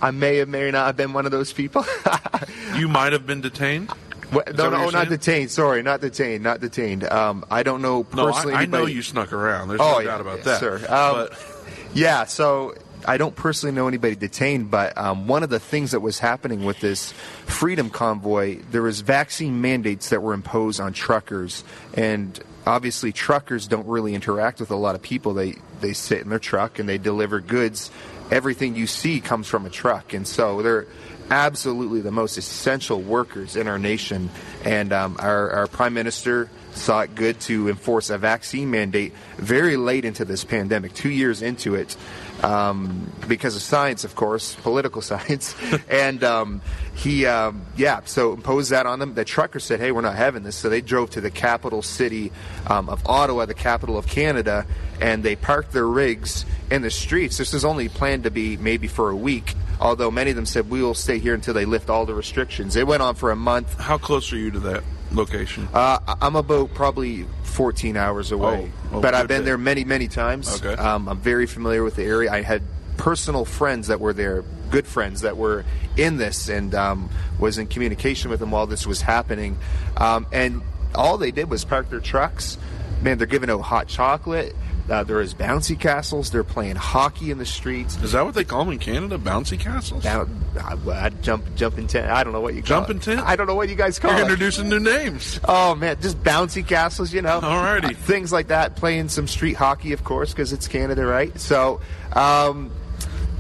[0.02, 1.86] I may have, may not have been one of those people.
[2.78, 3.90] you might have been detained.
[4.32, 5.52] What, no, no, not detained.
[5.52, 6.44] Sorry, not detained.
[6.44, 7.04] Not detained.
[7.06, 8.54] Um, I don't know personally.
[8.54, 9.70] No, I, I know you snuck around.
[9.70, 10.60] There's oh, no yeah, doubt about yeah, that.
[10.60, 10.76] Sir.
[10.78, 10.84] Um,
[11.30, 11.56] but
[11.94, 12.76] yeah, so
[13.08, 16.66] I don't personally know anybody detained, but um, one of the things that was happening
[16.66, 17.12] with this
[17.46, 23.88] freedom convoy, there was vaccine mandates that were imposed on truckers, and obviously truckers don't
[23.88, 25.34] really interact with a lot of people.
[25.34, 27.92] They they sit in their truck and they deliver goods.
[28.32, 30.88] Everything you see comes from a truck, and so they're
[31.30, 34.30] absolutely the most essential workers in our nation.
[34.64, 39.78] And um, our, our prime minister saw it good to enforce a vaccine mandate very
[39.78, 41.96] late into this pandemic, two years into it,
[42.46, 45.56] um, because of science, of course, political science.
[45.90, 46.62] and um,
[46.94, 49.16] he, um, yeah, so imposed that on them.
[49.16, 50.56] The truckers said, hey, we're not having this.
[50.56, 52.32] So they drove to the capital city
[52.68, 54.66] um, of Ottawa, the capital of Canada,
[55.02, 57.38] and they parked their rigs in the streets.
[57.38, 60.70] This is only planned to be maybe for a week although many of them said
[60.70, 62.78] we will stay here until they lift all the restrictions.
[62.78, 63.78] It went on for a month.
[63.78, 65.68] How close are you to that location?
[65.74, 70.08] Uh, I'm about probably 14 hours away, oh, oh, but I've been there many, many
[70.08, 70.62] times.
[70.64, 70.80] Okay.
[70.82, 72.32] Um, I'm very familiar with the area.
[72.32, 72.64] I had
[72.98, 75.66] personal friends that were there, good friends that were
[75.98, 79.58] in this, and um, was in communication with them while this was happening.
[79.98, 80.62] Um, and
[80.94, 82.58] all they did was park their trucks.
[83.02, 84.56] Man, they're giving out hot chocolate
[84.90, 86.30] uh, there is bouncy castles.
[86.30, 87.98] They're playing hockey in the streets.
[87.98, 89.18] Is that what they call them in Canada?
[89.18, 90.04] Bouncy castles?
[90.04, 90.28] Now,
[90.60, 92.12] I, I jump, jump in tent.
[92.12, 93.22] I don't know what you call jump in tent.
[93.22, 94.24] I don't know what you guys call You're it.
[94.24, 95.40] introducing new names.
[95.48, 97.14] Oh man, just bouncy castles.
[97.14, 98.76] You know, alrighty, uh, things like that.
[98.76, 101.38] Playing some street hockey, of course, because it's Canada, right?
[101.40, 101.82] So.
[102.14, 102.72] Um,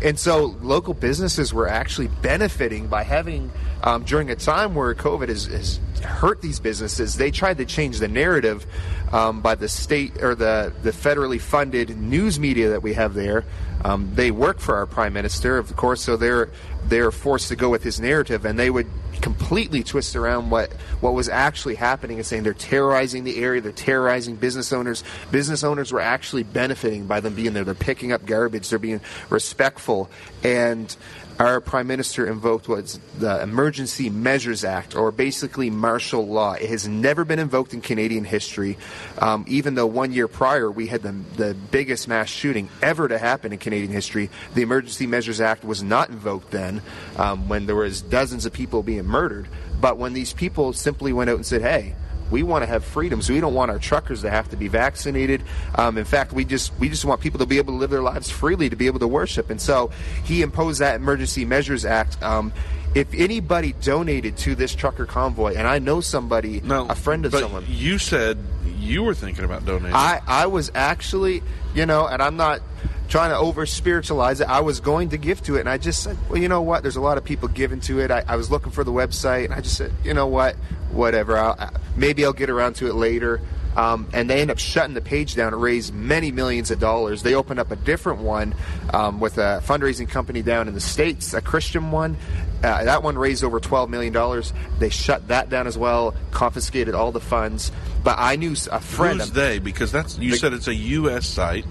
[0.04, 3.50] and so local businesses were actually benefiting by having
[3.82, 7.16] um, during a time where COVID has, has, hurt these businesses.
[7.16, 8.68] They tried to change the narrative
[9.16, 13.45] um, by the state or the the federally funded news media that we have there.
[13.86, 16.49] Um, they work for our prime minister, of course, so they're
[16.88, 18.88] they're forced to go with his narrative, and they would
[19.22, 23.72] completely twist around what what was actually happening and saying they're terrorizing the area, they're
[23.72, 25.03] terrorizing business owners.
[25.32, 27.63] Business owners were actually benefiting by them being there.
[27.63, 30.09] They're picking up garbage, they're being respectful,
[30.46, 30.96] and
[31.39, 36.54] our prime minister invoked what's the Emergency Measures Act, or basically martial law.
[36.54, 38.78] It has never been invoked in Canadian history,
[39.18, 43.18] um, even though one year prior we had the, the biggest mass shooting ever to
[43.18, 44.30] happen in Canadian history.
[44.54, 46.82] The Emergency Measures Act was not invoked then,
[47.18, 49.48] um, when there was dozens of people being murdered.
[49.82, 51.96] But when these people simply went out and said, "Hey,"
[52.32, 53.30] we want to have freedoms.
[53.30, 55.44] We don't want our truckers to have to be vaccinated.
[55.76, 58.02] Um, in fact, we just we just want people to be able to live their
[58.02, 59.50] lives freely, to be able to worship.
[59.50, 59.92] And so
[60.24, 62.22] he imposed that Emergency Measures Act.
[62.24, 62.54] Um,
[62.96, 67.34] if anybody donated to this trucker convoy, and I know somebody, no, a friend of
[67.34, 68.38] but someone, you said
[68.80, 69.94] you were thinking about donating.
[69.94, 72.62] I I was actually, you know, and I'm not
[73.08, 74.47] trying to over spiritualize it.
[74.47, 76.82] I was going to give to it, and I just said, well, you know what?
[76.82, 78.12] There's a lot of people giving to it.
[78.12, 80.56] I, I was looking for the website, and I just said, you know what?
[80.91, 81.38] Whatever.
[81.38, 83.41] I'll, maybe I'll get around to it later.
[83.76, 85.53] Um, and they end up shutting the page down.
[85.53, 87.24] It raised many millions of dollars.
[87.24, 88.56] They opened up a different one
[88.93, 92.16] um, with a fundraising company down in the states, a Christian one.
[92.64, 94.53] Uh, that one raised over twelve million dollars.
[94.80, 97.72] They shut that down as well, confiscated all the funds.
[98.01, 99.20] But I knew a friend.
[99.20, 99.60] Who's they?
[99.60, 101.28] Because that's you the, said it's a U.S.
[101.28, 101.66] site.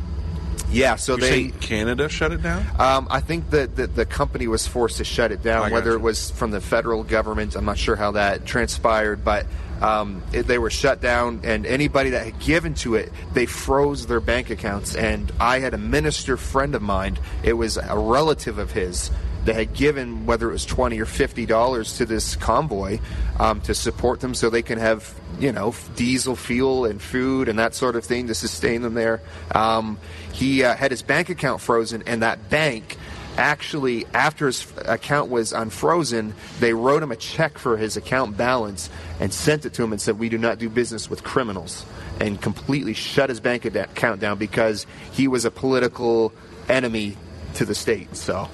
[0.74, 2.64] Yeah, so You're they Canada shut it down.
[2.78, 5.70] Um, I think that the, the, company was forced to shut it down.
[5.70, 5.96] Whether you.
[5.96, 9.46] it was from the federal government, I'm not sure how that transpired, but
[9.80, 11.40] um, it, they were shut down.
[11.44, 14.94] And anybody that had given to it, they froze their bank accounts.
[14.96, 17.18] And I had a minister friend of mine.
[17.42, 19.10] It was a relative of his
[19.44, 22.98] that had given whether it was twenty or fifty dollars to this convoy
[23.38, 27.58] um, to support them, so they can have you know diesel fuel and food and
[27.58, 29.20] that sort of thing to sustain them there.
[29.54, 29.98] Um,
[30.32, 32.96] he uh, had his bank account frozen, and that bank
[33.36, 38.88] actually, after his account was unfrozen, they wrote him a check for his account balance
[39.20, 41.84] and sent it to him and said, "We do not do business with criminals,"
[42.20, 46.32] and completely shut his bank account down because he was a political
[46.68, 47.16] enemy
[47.54, 48.16] to the state.
[48.16, 48.48] So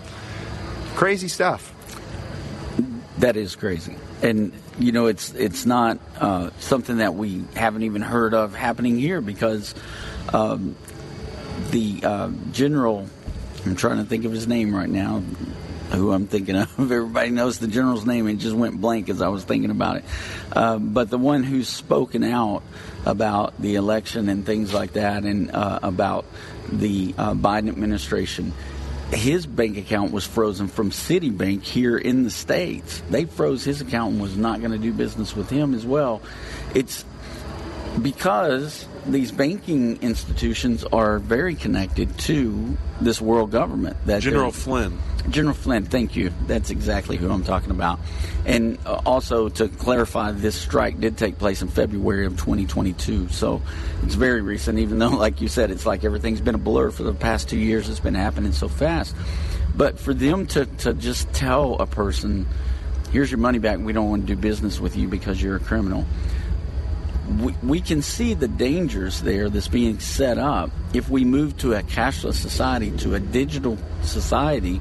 [0.94, 1.74] crazy stuff.
[3.18, 8.00] That is crazy, and you know it's it's not uh, something that we haven't even
[8.00, 9.74] heard of happening here because
[10.32, 10.76] um,
[11.70, 13.06] the uh, general.
[13.66, 15.22] I'm trying to think of his name right now.
[15.92, 16.72] Who I'm thinking of.
[16.78, 18.28] Everybody knows the general's name.
[18.28, 20.04] It just went blank as I was thinking about it.
[20.52, 22.62] Uh, but the one who's spoken out
[23.04, 26.24] about the election and things like that, and uh, about
[26.72, 28.52] the uh, Biden administration,
[29.12, 33.02] his bank account was frozen from Citibank here in the states.
[33.10, 36.22] They froze his account and was not going to do business with him as well.
[36.74, 37.04] It's
[38.00, 43.96] because these banking institutions are very connected to this world government.
[44.06, 44.98] That General Flynn.
[45.28, 46.32] General Flynn, thank you.
[46.46, 48.00] That's exactly who I'm talking about.
[48.46, 53.62] And uh, also to clarify, this strike did take place in February of 2022, so
[54.02, 54.78] it's very recent.
[54.78, 57.58] Even though, like you said, it's like everything's been a blur for the past two
[57.58, 57.88] years.
[57.88, 59.14] It's been happening so fast.
[59.76, 62.46] But for them to, to just tell a person,
[63.12, 63.78] "Here's your money back.
[63.78, 66.06] We don't want to do business with you because you're a criminal."
[67.38, 71.74] We, we can see the dangers there that's being set up if we move to
[71.74, 74.80] a cashless society, to a digital society,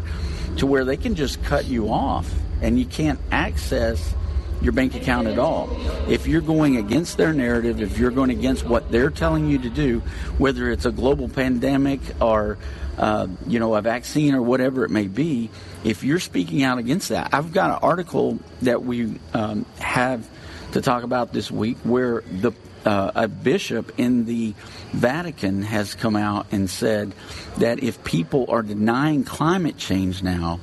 [0.58, 2.32] to where they can just cut you off
[2.62, 4.16] and you can't access
[4.62, 5.70] your bank account at all.
[6.10, 9.70] If you're going against their narrative, if you're going against what they're telling you to
[9.70, 10.00] do,
[10.38, 12.58] whether it's a global pandemic or
[12.98, 15.50] uh, you know a vaccine or whatever it may be,
[15.86, 20.28] if you're speaking out against that, I've got an article that we um, have
[20.72, 22.52] to talk about this week where the
[22.86, 24.54] uh, a bishop in the
[24.94, 27.14] Vatican has come out and said
[27.58, 30.60] that if people are denying climate change now,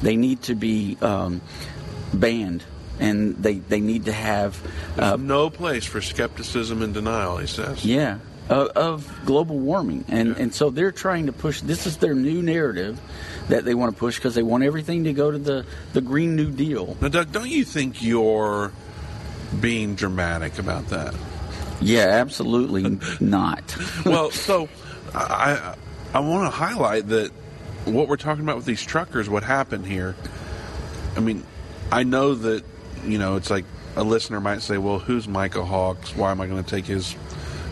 [0.00, 1.42] they need to be um,
[2.14, 2.64] banned
[3.00, 4.60] and they, they need to have
[4.96, 7.84] There's no place for skepticism and denial, he says.
[7.84, 10.04] yeah of, of global warming.
[10.08, 13.00] And and so they're trying to push this is their new narrative
[13.48, 16.36] that they want to push because they want everything to go to the the green
[16.36, 16.96] new deal.
[17.00, 18.72] Now, Doug, don't you think you're
[19.60, 21.14] being dramatic about that?
[21.80, 24.68] yeah absolutely not well, so
[25.14, 25.74] I
[26.12, 27.30] I, want to highlight that
[27.84, 30.14] what we're talking about with these truckers, what happened here.
[31.16, 31.44] I mean,
[31.90, 32.64] I know that
[33.04, 33.64] you know it's like
[33.96, 36.14] a listener might say, "Well, who's Michael Hawkes?
[36.14, 37.14] Why am I going to take his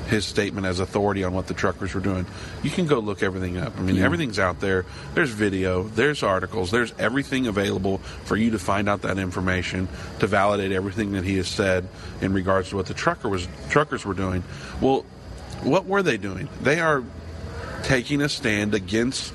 [0.08, 2.26] his statement as authority on what the truckers were doing?"
[2.62, 3.78] You can go look everything up.
[3.78, 4.04] I mean, Yeah.
[4.04, 4.84] everything's out there.
[5.14, 9.88] There's video, there's articles, there's everything available for you to find out that information
[10.20, 11.88] to validate everything that he has said
[12.20, 14.42] in regards to what the trucker was truckers were doing.
[14.80, 15.04] Well,
[15.62, 16.48] what were they doing?
[16.62, 17.02] They are
[17.82, 19.32] taking a stand against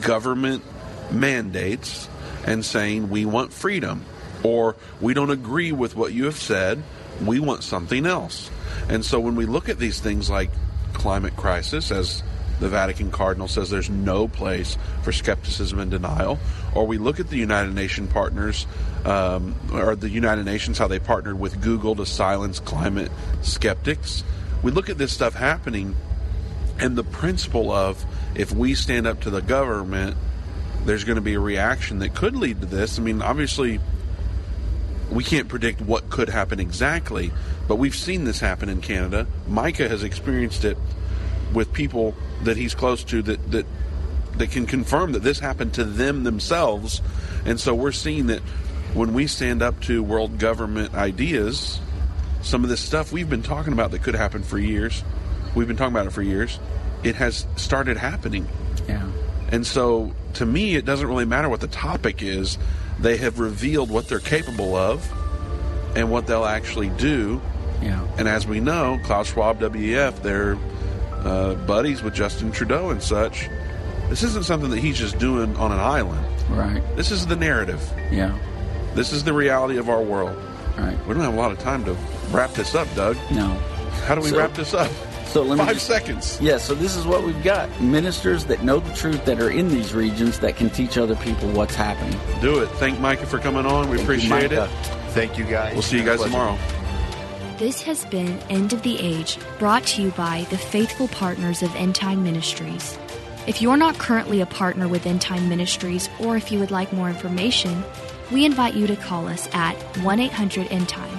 [0.00, 0.62] government
[1.10, 2.08] mandates
[2.44, 4.02] and saying we want freedom
[4.42, 6.82] or we don't agree with what you have said,
[7.24, 8.50] we want something else.
[8.88, 10.50] And so when we look at these things like
[10.92, 12.22] climate crisis, as
[12.60, 16.38] the Vatican Cardinal says there's no place for skepticism and denial,
[16.74, 18.66] or we look at the United Nations partners,
[19.04, 23.10] um, or the United Nations, how they partnered with Google to silence climate
[23.42, 24.24] skeptics.
[24.62, 25.94] We look at this stuff happening
[26.78, 28.04] and the principle of
[28.34, 30.16] if we stand up to the government,
[30.84, 32.98] there's going to be a reaction that could lead to this.
[32.98, 33.80] I mean, obviously,
[35.10, 37.30] we can't predict what could happen exactly,
[37.68, 39.26] but we've seen this happen in Canada.
[39.46, 40.76] Micah has experienced it
[41.52, 43.66] with people that he's close to that that
[44.38, 47.00] that can confirm that this happened to them themselves,
[47.44, 48.40] and so we're seeing that
[48.94, 51.80] when we stand up to world government ideas,
[52.42, 55.04] some of this stuff we've been talking about that could happen for years.
[55.54, 56.58] We've been talking about it for years.
[57.02, 58.46] It has started happening.
[58.88, 59.06] yeah
[59.50, 62.58] And so, to me, it doesn't really matter what the topic is.
[62.98, 65.06] They have revealed what they're capable of
[65.96, 67.40] and what they'll actually do.
[67.82, 70.56] yeah And as we know, Klaus Schwab, WEF, they're
[71.24, 73.48] uh, buddies with Justin Trudeau and such.
[74.08, 76.24] This isn't something that he's just doing on an island.
[76.50, 77.82] right This is the narrative.
[78.12, 78.36] yeah
[78.94, 80.36] This is the reality of our world.
[80.78, 81.96] right We don't have a lot of time to
[82.30, 83.16] wrap this up, Doug.
[83.32, 83.48] no
[84.06, 84.90] How do we So- wrap this up?
[85.26, 86.38] So let me Five just- seconds.
[86.40, 87.68] Yeah, so this is what we've got.
[87.80, 91.48] Ministers that know the truth that are in these regions that can teach other people
[91.50, 92.18] what's happening.
[92.40, 92.66] Do it.
[92.72, 93.88] Thank Micah for coming on.
[93.90, 94.68] We Thank you, appreciate it.
[95.10, 95.72] Thank you guys.
[95.74, 96.56] We'll see you guys tomorrow.
[97.58, 101.74] This has been End of the Age, brought to you by the faithful partners of
[101.74, 102.98] End Time Ministries.
[103.46, 106.92] If you're not currently a partner with End Time Ministries, or if you would like
[106.92, 107.82] more information,
[108.30, 111.18] we invite you to call us at 1 800 End Time.